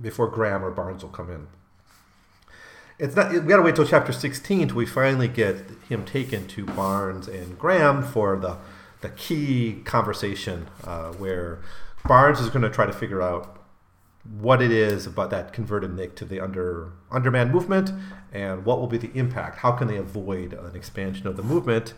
before 0.00 0.28
Graham 0.28 0.62
or 0.62 0.70
Barnes 0.70 1.02
will 1.02 1.10
come 1.10 1.30
in 1.30 1.46
it's 2.98 3.14
not 3.14 3.32
we 3.32 3.40
got 3.40 3.56
to 3.56 3.62
wait 3.62 3.76
till 3.76 3.86
chapter 3.86 4.12
16 4.12 4.68
till 4.68 4.76
we 4.76 4.86
finally 4.86 5.28
get 5.28 5.56
him 5.88 6.04
taken 6.04 6.46
to 6.46 6.64
barnes 6.64 7.28
and 7.28 7.58
graham 7.58 8.02
for 8.02 8.36
the 8.36 8.56
the 9.02 9.10
key 9.10 9.80
conversation 9.84 10.68
uh, 10.84 11.12
where 11.12 11.60
barnes 12.06 12.40
is 12.40 12.48
going 12.48 12.62
to 12.62 12.70
try 12.70 12.86
to 12.86 12.92
figure 12.92 13.22
out 13.22 13.56
what 14.38 14.60
it 14.60 14.70
is 14.70 15.06
about 15.06 15.30
that 15.30 15.52
converted 15.52 15.94
Nick 15.94 16.14
to 16.16 16.24
the 16.24 16.40
under 16.40 16.92
underman 17.10 17.50
movement, 17.50 17.92
and 18.32 18.64
what 18.64 18.78
will 18.78 18.86
be 18.86 18.98
the 18.98 19.10
impact. 19.14 19.58
How 19.58 19.72
can 19.72 19.88
they 19.88 19.96
avoid 19.96 20.52
an 20.52 20.74
expansion 20.74 21.26
of 21.26 21.36
the 21.36 21.42
movement 21.42 21.94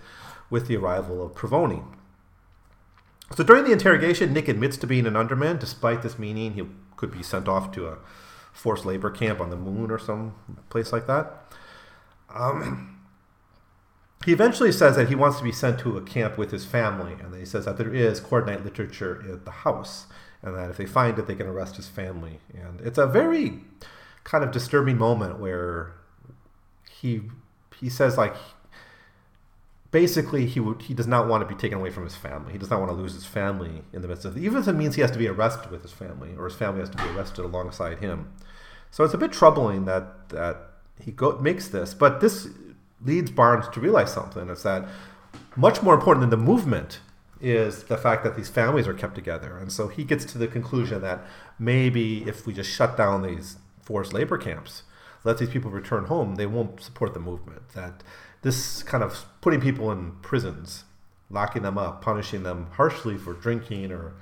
with 0.50 0.66
the 0.66 0.76
arrival 0.76 1.24
of 1.24 1.34
Provoni? 1.34 1.84
So 3.36 3.44
during 3.44 3.64
the 3.64 3.72
interrogation, 3.72 4.32
Nick 4.32 4.48
admits 4.48 4.76
to 4.78 4.86
being 4.86 5.06
an 5.06 5.16
underman, 5.16 5.58
despite 5.58 6.02
this 6.02 6.18
meaning 6.18 6.54
he 6.54 6.64
could 6.96 7.10
be 7.10 7.22
sent 7.22 7.48
off 7.48 7.72
to 7.72 7.88
a 7.88 7.98
forced 8.58 8.84
labor 8.84 9.08
camp 9.08 9.40
on 9.40 9.50
the 9.50 9.56
moon 9.56 9.90
or 9.90 9.98
some 9.98 10.34
place 10.68 10.92
like 10.92 11.06
that. 11.06 11.54
Um, 12.34 12.98
he 14.24 14.32
eventually 14.32 14.72
says 14.72 14.96
that 14.96 15.08
he 15.08 15.14
wants 15.14 15.38
to 15.38 15.44
be 15.44 15.52
sent 15.52 15.78
to 15.80 15.96
a 15.96 16.02
camp 16.02 16.36
with 16.36 16.50
his 16.50 16.64
family, 16.64 17.12
and 17.12 17.32
he 17.34 17.44
says 17.44 17.66
that 17.66 17.78
there 17.78 17.94
is 17.94 18.20
Cordonite 18.20 18.64
literature 18.64 19.24
at 19.32 19.44
the 19.44 19.50
house, 19.50 20.06
and 20.42 20.56
that 20.56 20.70
if 20.70 20.76
they 20.76 20.86
find 20.86 21.18
it, 21.20 21.28
they 21.28 21.36
can 21.36 21.46
arrest 21.46 21.76
his 21.76 21.88
family. 21.88 22.40
And 22.52 22.80
it's 22.80 22.98
a 22.98 23.06
very 23.06 23.60
kind 24.24 24.42
of 24.42 24.50
disturbing 24.50 24.98
moment 24.98 25.38
where 25.38 25.94
he 26.90 27.22
he 27.80 27.88
says 27.88 28.18
like 28.18 28.34
basically 29.90 30.46
he 30.46 30.58
would 30.60 30.82
he 30.82 30.94
does 30.94 31.06
not 31.06 31.28
want 31.28 31.46
to 31.46 31.54
be 31.54 31.58
taken 31.58 31.78
away 31.78 31.90
from 31.90 32.02
his 32.04 32.16
family. 32.16 32.52
He 32.52 32.58
does 32.58 32.70
not 32.70 32.80
want 32.80 32.90
to 32.90 32.96
lose 32.96 33.14
his 33.14 33.24
family 33.24 33.82
in 33.92 34.02
the 34.02 34.08
midst 34.08 34.24
of 34.24 34.36
even 34.36 34.58
if 34.58 34.66
it 34.66 34.72
means 34.72 34.96
he 34.96 35.00
has 35.00 35.12
to 35.12 35.18
be 35.18 35.28
arrested 35.28 35.70
with 35.70 35.82
his 35.82 35.92
family 35.92 36.34
or 36.36 36.46
his 36.46 36.56
family 36.56 36.80
has 36.80 36.90
to 36.90 36.96
be 36.96 37.08
arrested 37.10 37.44
alongside 37.44 37.98
him. 38.00 38.32
So 38.90 39.04
it's 39.04 39.14
a 39.14 39.18
bit 39.18 39.32
troubling 39.32 39.84
that 39.84 40.28
that 40.30 40.56
he 41.00 41.12
go, 41.12 41.38
makes 41.38 41.68
this, 41.68 41.94
but 41.94 42.20
this 42.20 42.48
leads 43.04 43.30
Barnes 43.30 43.68
to 43.68 43.80
realize 43.80 44.12
something. 44.12 44.48
It's 44.48 44.64
that 44.64 44.88
much 45.56 45.82
more 45.82 45.94
important 45.94 46.22
than 46.22 46.30
the 46.30 46.44
movement 46.44 47.00
is 47.40 47.84
the 47.84 47.96
fact 47.96 48.24
that 48.24 48.36
these 48.36 48.48
families 48.48 48.88
are 48.88 48.94
kept 48.94 49.14
together. 49.14 49.56
And 49.56 49.72
so 49.72 49.88
he 49.88 50.02
gets 50.02 50.24
to 50.26 50.38
the 50.38 50.48
conclusion 50.48 51.02
that 51.02 51.24
maybe 51.58 52.24
if 52.28 52.46
we 52.46 52.52
just 52.52 52.70
shut 52.70 52.96
down 52.96 53.22
these 53.22 53.56
forced 53.80 54.12
labor 54.12 54.38
camps, 54.38 54.82
let 55.24 55.38
these 55.38 55.48
people 55.48 55.70
return 55.70 56.06
home, 56.06 56.34
they 56.34 56.46
won't 56.46 56.80
support 56.80 57.14
the 57.14 57.20
movement. 57.20 57.68
That 57.74 58.02
this 58.42 58.82
kind 58.82 59.04
of 59.04 59.26
putting 59.40 59.60
people 59.60 59.90
in 59.92 60.12
prisons, 60.22 60.84
locking 61.30 61.62
them 61.62 61.78
up, 61.78 62.02
punishing 62.02 62.42
them 62.42 62.68
harshly 62.72 63.16
for 63.16 63.34
drinking 63.34 63.92
or 63.92 64.14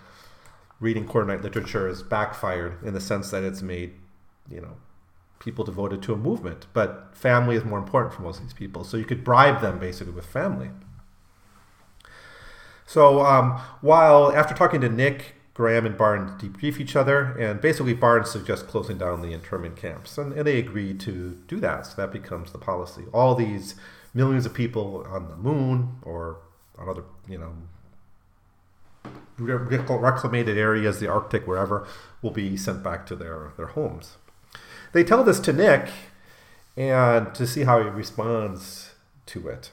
reading 0.81 1.07
Cordonite 1.07 1.43
literature 1.43 1.89
has 1.89 2.03
backfired 2.03 2.83
in 2.85 2.93
the 2.93 3.01
sense 3.01 3.31
that 3.31 3.43
it's 3.43 3.63
made, 3.63 3.95
you 4.51 4.61
know, 4.61 4.77
people 5.39 5.65
devoted 5.65 6.03
to 6.03 6.13
a 6.13 6.17
movement. 6.17 6.67
But 6.73 7.11
family 7.15 7.57
is 7.57 7.65
more 7.65 7.79
important 7.79 8.15
for 8.15 8.23
most 8.23 8.39
of 8.39 8.45
these 8.45 8.55
people. 8.55 8.85
So 8.85 8.97
you 8.97 9.05
could 9.05 9.25
bribe 9.25 9.61
them 9.61 9.79
basically 9.79 10.13
with 10.13 10.27
family. 10.27 10.71
So 12.87 13.25
um, 13.25 13.61
while 13.81 14.33
after 14.33 14.55
talking 14.55 14.81
to 14.81 14.89
Nick, 14.89 15.35
Graham 15.55 15.87
and 15.87 15.97
Barnes 15.97 16.41
debrief 16.41 16.79
each 16.79 16.95
other, 16.95 17.37
and 17.39 17.61
basically 17.61 17.95
Barnes 17.95 18.31
suggests 18.31 18.63
closing 18.63 18.99
down 18.99 19.23
the 19.23 19.33
internment 19.33 19.77
camps, 19.77 20.19
and, 20.19 20.35
and 20.35 20.47
they 20.47 20.59
agree 20.59 20.93
to 20.95 21.39
do 21.49 21.59
that. 21.61 21.87
So 21.87 21.95
that 21.97 22.13
becomes 22.13 22.53
the 22.53 22.59
policy. 22.59 23.05
All 23.13 23.35
these 23.35 23.75
millions 24.13 24.45
of 24.45 24.53
people 24.53 25.07
on 25.09 25.29
the 25.29 25.37
moon 25.37 25.97
or 26.03 26.39
on 26.79 26.91
other, 26.91 27.05
you 27.27 27.39
know, 27.39 27.55
reclamated 29.39 30.59
areas, 30.59 31.01
the 31.01 31.09
Arctic, 31.09 31.47
wherever, 31.47 31.87
will 32.21 32.31
be 32.31 32.57
sent 32.57 32.83
back 32.83 33.07
to 33.07 33.17
their, 33.17 33.53
their 33.57 33.69
homes. 33.69 34.19
They 34.93 35.05
tell 35.05 35.25
this 35.25 35.41
to 35.41 35.53
Nick 35.53 35.89
and 36.77 37.35
to 37.35 37.47
see 37.47 37.65
how 37.65 37.83
he 37.83 37.89
responds 37.89 38.95
to 39.27 39.49
it. 39.49 39.71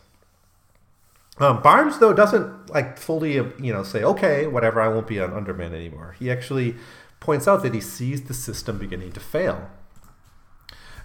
Um, 1.39 1.61
Barnes 1.61 1.97
though 1.97 2.13
doesn't 2.13 2.69
like 2.69 2.97
fully 2.97 3.33
you 3.33 3.73
know 3.73 3.83
say 3.83 4.03
okay 4.03 4.45
whatever 4.45 4.79
I 4.79 4.87
won't 4.87 5.07
be 5.07 5.17
an 5.17 5.33
underman 5.33 5.73
anymore. 5.73 6.15
He 6.19 6.29
actually 6.29 6.75
points 7.19 7.47
out 7.47 7.63
that 7.63 7.73
he 7.73 7.81
sees 7.81 8.23
the 8.23 8.33
system 8.33 8.77
beginning 8.77 9.13
to 9.13 9.19
fail. 9.19 9.69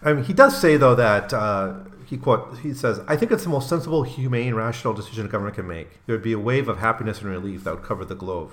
I 0.03 0.12
mean, 0.12 0.25
he 0.25 0.33
does 0.33 0.61
say 0.61 0.77
though 0.77 0.94
that 0.94 1.33
uh, 1.33 1.81
he 2.05 2.18
quote 2.18 2.59
he 2.59 2.75
says 2.75 3.01
I 3.09 3.16
think 3.16 3.33
it's 3.33 3.44
the 3.44 3.51
most 3.51 3.68
sensible, 3.68 4.03
humane, 4.03 4.55
rational 4.55 4.92
decision 4.92 5.27
a 5.27 5.29
government 5.29 5.57
can 5.57 5.66
make. 5.66 6.05
There 6.07 6.14
would 6.14 6.23
be 6.23 6.33
a 6.33 6.38
wave 6.38 6.68
of 6.68 6.79
happiness 6.79 7.21
and 7.23 7.31
relief 7.31 7.64
that 7.64 7.75
would 7.75 7.85
cover 7.85 8.05
the 8.05 8.14
globe. 8.14 8.53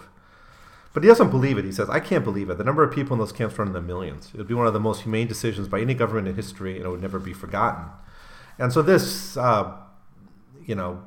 But 0.96 1.04
he 1.04 1.10
doesn't 1.10 1.30
believe 1.30 1.58
it. 1.58 1.66
He 1.66 1.74
says, 1.74 1.90
I 1.90 2.00
can't 2.00 2.24
believe 2.24 2.50
it. 2.50 2.58
The 2.58 2.64
number 2.64 2.82
of 2.82 2.96
people 2.96 3.16
in 3.16 3.20
those 3.20 3.34
camps 3.34 3.60
run 3.60 3.68
in 3.68 3.74
the 3.74 3.82
millions. 3.82 4.32
It 4.34 4.38
would 4.38 4.48
be 4.48 4.54
one 4.54 4.66
of 4.66 4.72
the 4.72 4.80
most 4.80 5.02
humane 5.02 5.28
decisions 5.28 5.68
by 5.68 5.82
any 5.82 5.94
government 5.94 6.30
in 6.30 6.36
history, 6.36 6.78
and 6.78 6.86
it 6.86 6.90
would 6.90 7.02
never 7.02 7.20
be 7.20 7.34
forgotten. 7.34 7.88
And 8.58 8.72
so 8.72 8.82
this, 8.82 9.36
uh, 9.36 9.74
you 10.66 10.74
know, 10.74 11.04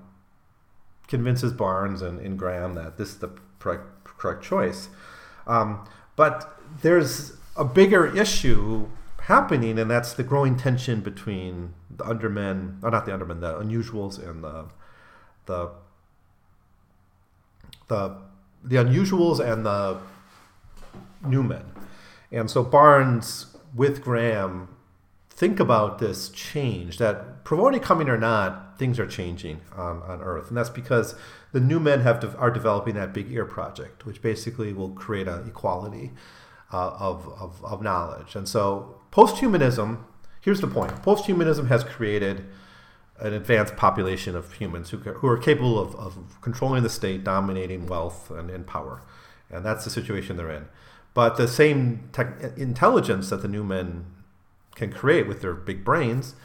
convinces 1.06 1.54
Barnes 1.54 2.02
and, 2.02 2.20
and, 2.20 2.38
Graham 2.38 2.74
that 2.74 2.98
this 2.98 3.08
is 3.08 3.18
the 3.20 3.30
correct, 3.60 4.04
correct 4.04 4.44
choice. 4.44 4.90
Um, 5.46 5.88
but 6.16 6.60
there's 6.82 7.32
a 7.56 7.64
bigger 7.64 8.14
issue 8.14 8.90
happening, 9.22 9.78
and 9.78 9.90
that's 9.90 10.12
the 10.12 10.22
growing 10.22 10.58
tension 10.58 11.00
between 11.00 11.72
the 11.88 12.04
undermen, 12.04 12.78
or 12.82 12.90
not 12.90 13.06
the 13.06 13.14
undermen, 13.14 13.40
the 13.40 13.54
unusuals 13.54 14.22
and 14.22 14.44
the 14.44 14.66
the 15.46 15.70
the 17.88 18.27
the 18.62 18.76
unusuals 18.76 19.40
and 19.40 19.64
the 19.64 19.98
new 21.26 21.42
men. 21.42 21.64
And 22.30 22.50
so 22.50 22.62
Barnes 22.62 23.56
with 23.74 24.02
Graham 24.02 24.68
think 25.30 25.60
about 25.60 25.98
this 25.98 26.30
change 26.30 26.98
that 26.98 27.44
Provoni 27.44 27.80
coming 27.80 28.08
or 28.08 28.18
not, 28.18 28.78
things 28.78 28.98
are 28.98 29.06
changing 29.06 29.60
on, 29.76 30.02
on 30.02 30.20
Earth. 30.20 30.48
And 30.48 30.56
that's 30.56 30.68
because 30.70 31.14
the 31.52 31.60
new 31.60 31.80
men 31.80 32.00
have 32.00 32.20
de- 32.20 32.36
are 32.36 32.50
developing 32.50 32.94
that 32.96 33.12
big 33.12 33.30
ear 33.32 33.44
project, 33.44 34.04
which 34.04 34.20
basically 34.20 34.72
will 34.72 34.90
create 34.90 35.28
an 35.28 35.46
equality 35.46 36.10
uh, 36.72 36.90
of, 36.98 37.28
of, 37.40 37.64
of 37.64 37.80
knowledge. 37.82 38.34
And 38.36 38.48
so 38.48 39.00
post-humanism, 39.10 40.04
here's 40.40 40.60
the 40.60 40.66
point. 40.66 41.02
Post-humanism 41.02 41.68
has 41.68 41.84
created 41.84 42.44
an 43.20 43.32
advanced 43.32 43.76
population 43.76 44.36
of 44.36 44.52
humans 44.54 44.90
who, 44.90 44.98
who 44.98 45.26
are 45.26 45.38
capable 45.38 45.78
of, 45.78 45.94
of 45.96 46.40
controlling 46.40 46.82
the 46.82 46.90
state, 46.90 47.24
dominating 47.24 47.86
wealth 47.86 48.30
and, 48.30 48.50
and 48.50 48.66
power. 48.66 49.02
And 49.50 49.64
that's 49.64 49.84
the 49.84 49.90
situation 49.90 50.36
they're 50.36 50.50
in. 50.50 50.66
But 51.14 51.36
the 51.36 51.48
same 51.48 52.08
tech, 52.12 52.40
intelligence 52.56 53.30
that 53.30 53.42
the 53.42 53.48
new 53.48 53.64
men 53.64 54.06
can 54.74 54.92
create 54.92 55.26
with 55.26 55.40
their 55.40 55.54
big 55.54 55.84
brains 55.84 56.36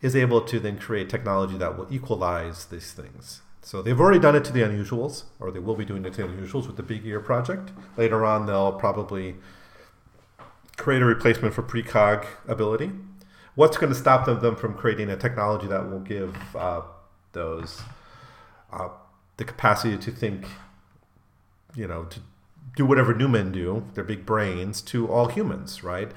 is 0.00 0.16
able 0.16 0.40
to 0.40 0.58
then 0.58 0.78
create 0.78 1.10
technology 1.10 1.58
that 1.58 1.76
will 1.76 1.86
equalize 1.92 2.66
these 2.66 2.92
things. 2.92 3.42
So 3.60 3.82
they've 3.82 4.00
already 4.00 4.20
done 4.20 4.36
it 4.36 4.44
to 4.44 4.52
the 4.52 4.60
unusuals, 4.60 5.24
or 5.40 5.50
they 5.50 5.58
will 5.58 5.74
be 5.74 5.84
doing 5.84 6.04
it 6.04 6.14
to 6.14 6.22
the 6.22 6.28
unusuals 6.28 6.66
with 6.66 6.76
the 6.76 6.82
Big 6.82 7.04
Ear 7.04 7.20
project. 7.20 7.72
Later 7.96 8.24
on, 8.24 8.46
they'll 8.46 8.72
probably 8.72 9.34
create 10.76 11.02
a 11.02 11.04
replacement 11.04 11.52
for 11.52 11.62
precog 11.62 12.26
ability 12.46 12.92
what's 13.56 13.76
going 13.76 13.92
to 13.92 13.98
stop 13.98 14.26
them, 14.26 14.40
them 14.40 14.54
from 14.54 14.74
creating 14.74 15.10
a 15.10 15.16
technology 15.16 15.66
that 15.66 15.90
will 15.90 16.00
give 16.00 16.36
uh, 16.54 16.82
those 17.32 17.82
uh, 18.72 18.88
the 19.38 19.44
capacity 19.44 19.98
to 19.98 20.10
think, 20.10 20.46
you 21.74 21.86
know, 21.86 22.04
to 22.04 22.20
do 22.76 22.86
whatever 22.86 23.14
new 23.14 23.28
men 23.28 23.50
do, 23.50 23.84
their 23.94 24.04
big 24.04 24.24
brains, 24.24 24.80
to 24.82 25.08
all 25.10 25.26
humans, 25.28 25.82
right? 25.82 26.12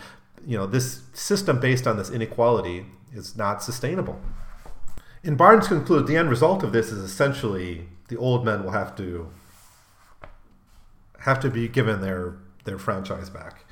You 0.46 0.58
know, 0.58 0.66
this 0.68 1.02
system 1.14 1.60
based 1.60 1.88
on 1.88 1.98
this 1.98 2.10
inequality 2.10 2.86
is 3.14 3.36
not 3.36 3.64
sustainable. 3.64 4.22
And 5.24 5.38
Barnes 5.38 5.68
concludes 5.68 6.08
the 6.08 6.18
end 6.18 6.30
result 6.30 6.64
of 6.64 6.72
this 6.72 6.92
is 6.92 7.00
essentially 7.00 7.88
the 8.08 8.18
old 8.18 8.46
men 8.46 8.64
will 8.64 8.72
have 8.72 8.96
to 8.98 9.30
have 11.20 11.40
to 11.42 11.50
be 11.50 11.68
given 11.68 12.02
their 12.02 12.36
their 12.64 12.78
franchise 12.78 13.30
back. 13.30 13.66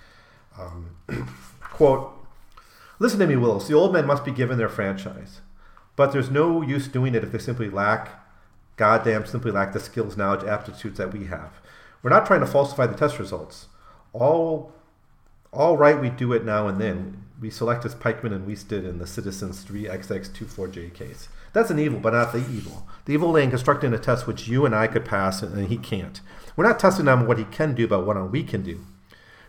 Um, 0.60 0.97
quote 1.62 2.16
Listen 3.00 3.20
to 3.20 3.28
me, 3.28 3.36
Willis. 3.36 3.68
The 3.68 3.74
old 3.74 3.94
men 3.94 4.08
must 4.08 4.26
be 4.26 4.32
given 4.32 4.58
their 4.58 4.70
franchise. 4.70 5.42
But 5.96 6.12
there's 6.12 6.32
no 6.32 6.62
use 6.62 6.88
doing 6.88 7.16
it 7.16 7.24
if 7.24 7.32
they 7.32 7.40
simply 7.40 7.70
lack, 7.70 8.10
goddamn, 8.76 9.26
simply 9.26 9.52
lack 9.52 9.74
the 9.74 9.80
skills, 9.80 10.18
knowledge, 10.18 10.46
aptitudes 10.46 10.98
that 10.98 11.14
we 11.14 11.26
have. 11.26 11.54
We're 12.02 12.12
not 12.12 12.26
trying 12.26 12.42
to 12.42 12.48
falsify 12.48 12.88
the 12.88 12.96
test 12.96 13.20
results. 13.20 13.68
All, 14.14 14.72
all 15.52 15.78
right, 15.78 16.00
we 16.00 16.10
do 16.10 16.34
it 16.34 16.46
now 16.46 16.68
and 16.68 16.80
then. 16.80 17.24
We 17.40 17.50
select 17.50 17.86
as 17.86 17.96
Pikeman 17.96 18.34
and 18.34 18.48
Weiss 18.48 18.64
did 18.64 18.86
in 18.86 18.98
the 18.98 19.08
Citizens 19.08 19.64
3XX24J 19.66 20.94
case. 20.94 21.30
That's 21.54 21.70
an 21.70 21.80
evil, 21.80 22.00
but 22.00 22.14
not 22.14 22.32
the 22.32 22.40
evil. 22.40 22.88
The 23.06 23.14
evil 23.14 23.32
lay 23.32 23.44
in 23.44 23.50
constructing 23.50 23.94
a 23.94 24.00
test 24.00 24.28
which 24.28 24.48
you 24.48 24.66
and 24.66 24.76
I 24.76 24.88
could 24.88 25.06
pass 25.06 25.42
and 25.42 25.68
he 25.68 25.78
can't. 25.78 26.20
We're 26.56 26.68
not 26.68 26.80
testing 26.80 27.08
on 27.08 27.28
what 27.28 27.38
he 27.38 27.46
can 27.46 27.74
do, 27.74 27.88
but 27.88 28.06
what 28.06 28.32
we 28.32 28.44
can 28.44 28.64
do. 28.64 28.86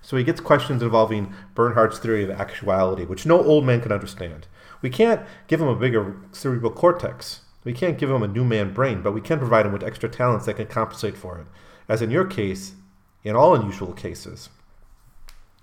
So 0.03 0.17
he 0.17 0.25
gets 0.25 0.41
questions 0.41 0.83
involving 0.83 1.35
Bernhard's 1.55 1.99
theory 1.99 2.25
of 2.25 2.31
actuality, 2.31 3.05
which 3.05 3.27
no 3.27 3.43
old 3.43 3.65
man 3.65 3.81
can 3.81 3.93
understand. 3.93 4.47
We 4.81 4.91
can't 4.91 5.23
give 5.47 5.61
him 5.61 5.69
a 5.69 5.75
bigger 5.75 6.17
cerebral 6.33 6.73
cortex. 6.73 7.41
We 7.65 7.73
can't 7.73 7.99
give 7.99 8.11
him 8.11 8.23
a 8.23 8.29
new 8.29 8.45
man 8.45 8.73
brain, 8.73 9.03
but 9.03 9.13
we 9.13 9.21
can 9.21 9.39
provide 9.39 9.67
him 9.67 9.73
with 9.73 9.83
extra 9.83 10.09
talents 10.09 10.47
that 10.47 10.55
can 10.55 10.67
compensate 10.67 11.17
for 11.17 11.39
it, 11.39 11.47
as 11.89 12.01
in 12.01 12.11
your 12.11 12.25
case, 12.25 12.75
in 13.25 13.35
all 13.37 13.55
unusual 13.55 13.93
cases. 13.93 14.49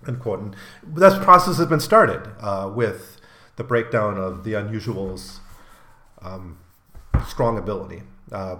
End 0.06 0.20
quote. 0.20 0.40
And 0.40 0.56
that 0.86 1.22
process 1.22 1.56
has 1.56 1.66
been 1.66 1.80
started 1.80 2.30
uh, 2.40 2.70
with 2.72 3.20
the 3.56 3.64
breakdown 3.64 4.18
of 4.18 4.44
the 4.44 4.54
unusual's 4.54 5.40
um, 6.20 6.58
strong 7.26 7.58
ability 7.58 8.02
uh, 8.30 8.56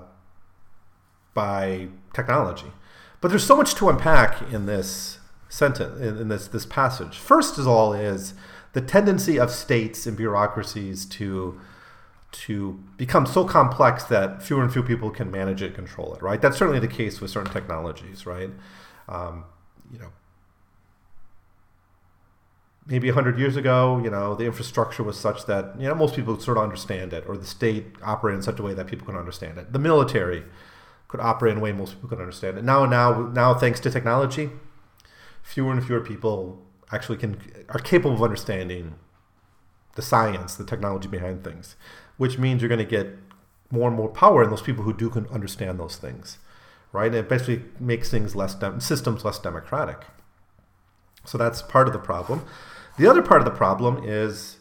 by 1.35 1.89
technology. 2.15 2.73
But 3.21 3.29
there's 3.29 3.45
so 3.45 3.57
much 3.57 3.75
to 3.77 3.89
unpack 3.89 4.53
in 4.53 4.67
this 4.67 5.19
sentence 5.49 6.01
in, 6.01 6.19
in 6.19 6.29
this 6.29 6.49
this 6.49 6.67
passage. 6.67 7.19
First 7.19 7.59
of 7.59 7.67
all, 7.67 7.93
is 7.93 8.35
the 8.73 8.81
tendency 8.81 9.39
of 9.39 9.51
states 9.51 10.07
and 10.07 10.17
bureaucracies 10.17 11.07
to 11.07 11.61
to 12.33 12.79
become 12.97 13.25
so 13.25 13.45
complex 13.45 14.05
that 14.05 14.43
fewer 14.43 14.63
and 14.63 14.73
fewer 14.73 14.85
people 14.85 15.11
can 15.11 15.31
manage 15.31 15.63
it, 15.63 15.75
control 15.75 16.15
it. 16.15 16.23
Right. 16.23 16.41
That's 16.41 16.59
certainly 16.59 16.81
the 16.81 16.89
case 16.89 17.21
with 17.21 17.31
certain 17.31 17.53
technologies. 17.53 18.27
Right. 18.27 18.51
Um, 19.09 19.45
you 19.93 19.99
know, 19.99 20.11
maybe 22.87 23.09
100 23.09 23.39
years 23.39 23.57
ago, 23.57 24.01
you 24.03 24.11
know, 24.11 24.35
the 24.35 24.45
infrastructure 24.45 25.03
was 25.03 25.19
such 25.19 25.47
that, 25.47 25.75
you 25.79 25.89
know, 25.89 25.95
most 25.95 26.15
people 26.15 26.39
sort 26.39 26.57
of 26.57 26.65
understand 26.65 27.13
it, 27.13 27.25
or 27.27 27.37
the 27.37 27.47
state 27.47 27.87
operated 28.03 28.39
in 28.39 28.43
such 28.43 28.59
a 28.59 28.63
way 28.63 28.75
that 28.75 28.87
people 28.87 29.07
could 29.07 29.17
understand 29.17 29.59
it. 29.59 29.73
The 29.73 29.79
military 29.79 30.45
could 31.09 31.21
operate 31.21 31.53
in 31.53 31.59
a 31.59 31.61
way 31.61 31.73
most 31.73 31.95
people 31.95 32.09
could 32.09 32.21
understand 32.21 32.59
it. 32.59 32.65
Now, 32.65 32.85
now, 32.85 33.29
now, 33.29 33.55
thanks 33.55 33.81
to 33.81 33.91
technology, 33.91 34.51
fewer 35.47 35.71
and 35.73 35.85
fewer 35.87 36.01
people 36.01 36.61
actually 36.91 37.17
can 37.17 37.41
are 37.69 37.79
capable 37.79 38.17
of 38.17 38.23
understanding 38.23 38.95
the 39.95 40.03
science, 40.03 40.57
the 40.57 40.65
technology 40.65 41.09
behind 41.09 41.45
things, 41.45 41.77
which 42.17 42.37
means 42.37 42.61
you're 42.61 42.69
going 42.69 42.79
to 42.81 42.85
get 42.85 43.17
more 43.71 43.89
and 43.89 43.97
more 43.97 44.09
power 44.09 44.43
in 44.43 44.51
those 44.51 44.61
people 44.61 44.83
who 44.83 44.93
do 44.93 45.09
can 45.09 45.27
understand 45.29 45.79
those 45.79 45.97
things, 45.97 46.39
right? 46.93 47.07
And 47.07 47.15
it 47.15 47.29
basically 47.29 47.63
makes 47.79 48.11
things 48.11 48.35
less 48.35 48.55
dem- 48.57 48.81
systems 48.81 49.25
less 49.25 49.39
democratic. 49.39 50.03
So 51.25 51.39
that's 51.39 51.63
part 51.63 51.87
of 51.87 51.93
the 51.93 52.01
problem. 52.01 52.45
The 52.99 53.09
other 53.09 53.23
part 53.23 53.41
of 53.41 53.45
the 53.45 53.53
problem 53.53 54.03
is 54.05 54.59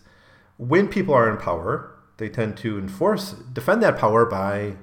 when 0.57 0.87
people 0.87 1.15
are 1.15 1.29
in 1.29 1.37
power, 1.37 1.95
they 2.17 2.29
tend 2.29 2.57
to 2.57 2.77
enforce, 2.77 3.31
defend 3.31 3.81
that 3.81 3.97
power 3.97 4.25
by 4.25 4.75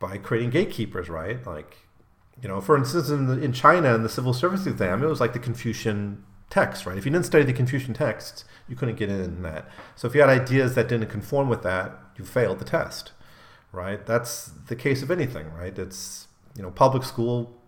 by 0.00 0.18
creating 0.18 0.50
gatekeepers, 0.50 1.08
right? 1.08 1.46
Like, 1.46 1.76
you 2.42 2.48
know, 2.48 2.60
for 2.60 2.76
instance, 2.76 3.10
in, 3.10 3.26
the, 3.26 3.40
in 3.40 3.52
China 3.52 3.94
in 3.94 4.02
the 4.02 4.08
civil 4.08 4.32
service 4.32 4.66
exam, 4.66 5.02
it 5.02 5.06
was 5.06 5.20
like 5.20 5.32
the 5.32 5.38
Confucian 5.38 6.24
text, 6.50 6.86
right? 6.86 6.98
If 6.98 7.04
you 7.04 7.12
didn't 7.12 7.26
study 7.26 7.44
the 7.44 7.52
Confucian 7.52 7.94
texts, 7.94 8.44
you 8.68 8.76
couldn't 8.76 8.96
get 8.96 9.08
in 9.08 9.42
that. 9.42 9.68
So 9.96 10.08
if 10.08 10.14
you 10.14 10.20
had 10.20 10.30
ideas 10.30 10.74
that 10.74 10.88
didn't 10.88 11.08
conform 11.08 11.48
with 11.48 11.62
that, 11.62 11.98
you 12.16 12.24
failed 12.24 12.58
the 12.58 12.64
test, 12.64 13.12
right? 13.72 14.04
That's 14.04 14.46
the 14.46 14.76
case 14.76 15.02
of 15.02 15.10
anything, 15.10 15.52
right? 15.52 15.76
It's 15.78 16.28
you 16.56 16.62
know, 16.62 16.70
public 16.70 17.04
school 17.04 17.60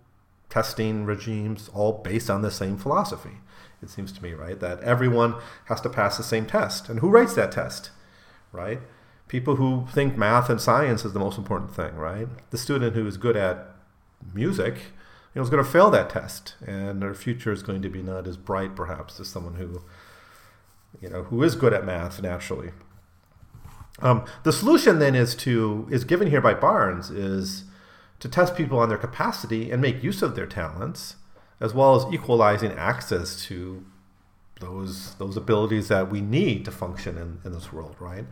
testing 0.48 1.04
regimes 1.04 1.68
all 1.74 1.92
based 1.92 2.30
on 2.30 2.42
the 2.42 2.50
same 2.50 2.76
philosophy 2.76 3.38
it 3.82 3.90
seems 3.90 4.12
to 4.12 4.22
me, 4.22 4.32
right? 4.32 4.58
That 4.58 4.80
everyone 4.80 5.36
has 5.66 5.80
to 5.82 5.88
pass 5.88 6.16
the 6.16 6.22
same 6.22 6.46
test. 6.46 6.88
And 6.88 7.00
who 7.00 7.08
writes 7.08 7.34
that 7.34 7.52
test, 7.52 7.90
right? 8.52 8.80
People 9.28 9.56
who 9.56 9.86
think 9.92 10.16
math 10.16 10.48
and 10.48 10.60
science 10.60 11.04
is 11.04 11.12
the 11.12 11.18
most 11.18 11.38
important 11.38 11.74
thing, 11.74 11.94
right? 11.96 12.28
The 12.50 12.58
student 12.58 12.94
who 12.94 13.06
is 13.06 13.16
good 13.16 13.36
at 13.36 13.75
music, 14.34 14.74
you 14.74 15.40
know, 15.40 15.42
is 15.42 15.50
going 15.50 15.64
to 15.64 15.70
fail 15.70 15.90
that 15.90 16.10
test, 16.10 16.54
and 16.66 17.02
their 17.02 17.14
future 17.14 17.52
is 17.52 17.62
going 17.62 17.82
to 17.82 17.88
be 17.88 18.02
not 18.02 18.26
as 18.26 18.36
bright, 18.36 18.74
perhaps, 18.74 19.20
as 19.20 19.28
someone 19.28 19.54
who, 19.54 19.82
you 21.00 21.08
know, 21.08 21.24
who 21.24 21.42
is 21.42 21.54
good 21.54 21.72
at 21.72 21.84
math 21.84 22.22
naturally. 22.22 22.70
Um, 24.00 24.24
the 24.42 24.52
solution 24.52 24.98
then 24.98 25.14
is 25.14 25.34
to 25.36 25.88
is 25.90 26.04
given 26.04 26.28
here 26.28 26.42
by 26.42 26.54
Barnes 26.54 27.10
is 27.10 27.64
to 28.20 28.28
test 28.28 28.54
people 28.56 28.78
on 28.78 28.88
their 28.88 28.98
capacity 28.98 29.70
and 29.70 29.80
make 29.80 30.02
use 30.02 30.22
of 30.22 30.36
their 30.36 30.46
talents 30.46 31.16
as 31.60 31.72
well 31.72 31.96
as 31.96 32.12
equalizing 32.12 32.72
access 32.72 33.42
to 33.44 33.84
those 34.60 35.14
those 35.14 35.36
abilities 35.36 35.88
that 35.88 36.10
we 36.10 36.20
need 36.20 36.64
to 36.64 36.70
function 36.70 37.16
in, 37.18 37.40
in 37.44 37.52
this 37.52 37.72
world, 37.72 37.96
right? 37.98 38.24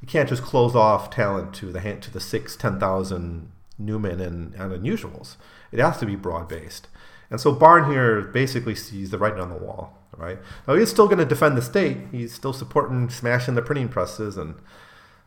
You 0.00 0.08
can't 0.08 0.28
just 0.28 0.42
close 0.42 0.74
off 0.74 1.10
talent 1.10 1.54
to 1.54 1.72
the 1.72 1.80
to 1.80 2.10
the 2.10 2.20
six, 2.20 2.56
ten 2.56 2.80
thousand 2.80 3.52
New 3.80 3.98
Men 3.98 4.20
and, 4.20 4.54
and 4.54 4.72
unusuals. 4.72 5.36
It 5.72 5.80
has 5.80 5.98
to 5.98 6.06
be 6.06 6.16
broad 6.16 6.48
based. 6.48 6.88
And 7.30 7.40
so 7.40 7.52
Barn 7.52 7.90
here 7.90 8.22
basically 8.22 8.74
sees 8.74 9.10
the 9.10 9.18
writing 9.18 9.40
on 9.40 9.50
the 9.50 9.56
wall, 9.56 9.98
right? 10.16 10.38
Now 10.66 10.74
he's 10.74 10.90
still 10.90 11.06
going 11.06 11.18
to 11.18 11.24
defend 11.24 11.56
the 11.56 11.62
state. 11.62 11.98
He's 12.10 12.34
still 12.34 12.52
supporting 12.52 13.08
smashing 13.08 13.54
the 13.54 13.62
printing 13.62 13.88
presses 13.88 14.36
and 14.36 14.56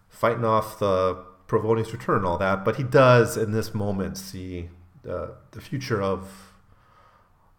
fighting 0.10 0.46
off 0.46 0.80
the 0.80 1.24
Provoni's 1.48 1.92
return 1.92 2.18
and 2.18 2.26
all 2.26 2.38
that. 2.38 2.66
But 2.66 2.76
he 2.76 2.84
does 2.84 3.38
in 3.38 3.52
this 3.52 3.74
moment 3.74 4.18
see 4.18 4.70
the, 5.04 5.36
the 5.52 5.62
future 5.62 6.02
of 6.02 6.50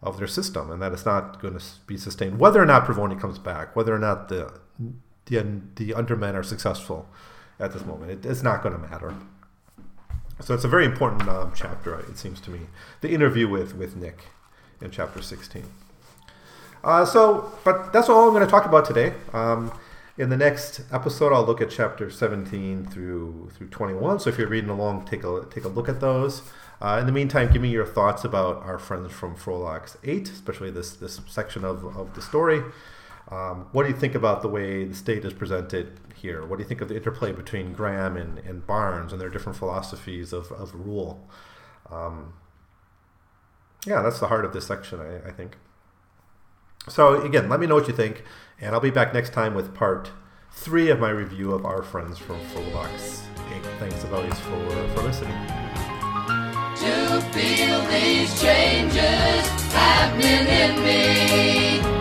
of 0.02 0.18
their 0.18 0.26
system, 0.26 0.70
and 0.70 0.82
that 0.82 0.92
it's 0.92 1.06
not 1.06 1.40
going 1.40 1.58
to 1.58 1.64
be 1.86 1.96
sustained. 1.96 2.38
Whether 2.38 2.62
or 2.62 2.66
not 2.66 2.84
Provoni 2.84 3.18
comes 3.18 3.38
back, 3.38 3.74
whether 3.74 3.94
or 3.94 3.98
not 3.98 4.28
the 4.28 4.60
the, 5.24 5.62
the 5.76 5.94
undermen 5.94 6.36
are 6.36 6.42
successful 6.42 7.08
at 7.58 7.72
this 7.72 7.86
moment, 7.86 8.10
it, 8.10 8.26
it's 8.26 8.42
not 8.42 8.62
going 8.62 8.74
to 8.74 8.80
matter. 8.86 9.14
So 10.40 10.54
it's 10.54 10.64
a 10.64 10.68
very 10.68 10.84
important 10.84 11.28
um, 11.28 11.52
chapter, 11.54 11.98
it 12.00 12.18
seems 12.18 12.40
to 12.42 12.50
me. 12.50 12.60
The 13.00 13.10
interview 13.10 13.48
with 13.48 13.74
with 13.74 13.96
Nick 13.96 14.24
in 14.80 14.90
chapter 14.90 15.22
sixteen. 15.22 15.64
Uh, 16.82 17.04
so, 17.04 17.50
but 17.64 17.92
that's 17.92 18.08
all 18.08 18.26
I'm 18.26 18.34
going 18.34 18.44
to 18.44 18.50
talk 18.50 18.66
about 18.66 18.84
today. 18.84 19.14
Um, 19.32 19.72
in 20.18 20.28
the 20.28 20.36
next 20.36 20.82
episode, 20.92 21.32
I'll 21.32 21.44
look 21.44 21.60
at 21.62 21.70
chapter 21.70 22.10
17 22.10 22.84
through 22.86 23.50
through 23.54 23.68
21. 23.68 24.20
So 24.20 24.30
if 24.30 24.38
you're 24.38 24.48
reading 24.48 24.70
along, 24.70 25.06
take 25.06 25.24
a 25.24 25.46
take 25.50 25.64
a 25.64 25.68
look 25.68 25.88
at 25.88 26.00
those. 26.00 26.42
Uh, 26.80 26.98
in 27.00 27.06
the 27.06 27.12
meantime, 27.12 27.50
give 27.52 27.62
me 27.62 27.70
your 27.70 27.86
thoughts 27.86 28.24
about 28.24 28.62
our 28.62 28.78
friends 28.78 29.10
from 29.12 29.34
Frolix 29.34 29.96
8, 30.04 30.28
especially 30.28 30.70
this, 30.70 30.92
this 30.92 31.20
section 31.26 31.64
of, 31.64 31.96
of 31.96 32.14
the 32.14 32.20
story. 32.20 32.62
Um, 33.30 33.68
what 33.72 33.84
do 33.84 33.88
you 33.88 33.96
think 33.96 34.14
about 34.14 34.42
the 34.42 34.48
way 34.48 34.84
the 34.84 34.94
state 34.94 35.24
is 35.24 35.32
presented 35.32 35.98
here? 36.14 36.44
What 36.44 36.56
do 36.56 36.62
you 36.62 36.68
think 36.68 36.80
of 36.80 36.88
the 36.88 36.96
interplay 36.96 37.32
between 37.32 37.72
Gram 37.72 38.16
and, 38.16 38.38
and 38.38 38.66
Barnes 38.66 39.12
and 39.12 39.20
their 39.20 39.30
different 39.30 39.56
philosophies 39.56 40.32
of, 40.32 40.52
of 40.52 40.74
rule? 40.74 41.28
Um, 41.90 42.34
yeah, 43.86 44.02
that's 44.02 44.20
the 44.20 44.28
heart 44.28 44.44
of 44.44 44.52
this 44.52 44.66
section, 44.66 45.00
I, 45.00 45.28
I, 45.28 45.32
think. 45.32 45.56
So, 46.88 47.22
again, 47.22 47.48
let 47.48 47.60
me 47.60 47.66
know 47.66 47.74
what 47.76 47.88
you 47.88 47.94
think, 47.94 48.24
and 48.60 48.74
I'll 48.74 48.80
be 48.80 48.90
back 48.90 49.14
next 49.14 49.32
time 49.32 49.54
with 49.54 49.74
part 49.74 50.10
three 50.52 50.90
of 50.90 51.00
my 51.00 51.10
review 51.10 51.52
of 51.52 51.64
Our 51.64 51.82
Friends 51.82 52.18
from 52.18 52.38
Frolix 52.40 53.24
Thanks, 53.78 54.04
as 54.04 54.12
always, 54.12 54.38
for, 54.40 54.88
for 54.94 55.02
listening. 55.02 55.32
To 56.76 57.20
feel 57.32 57.80
these 57.88 58.40
changes 58.40 59.72
happening 59.72 60.46
in 60.46 60.82
me. 60.82 61.93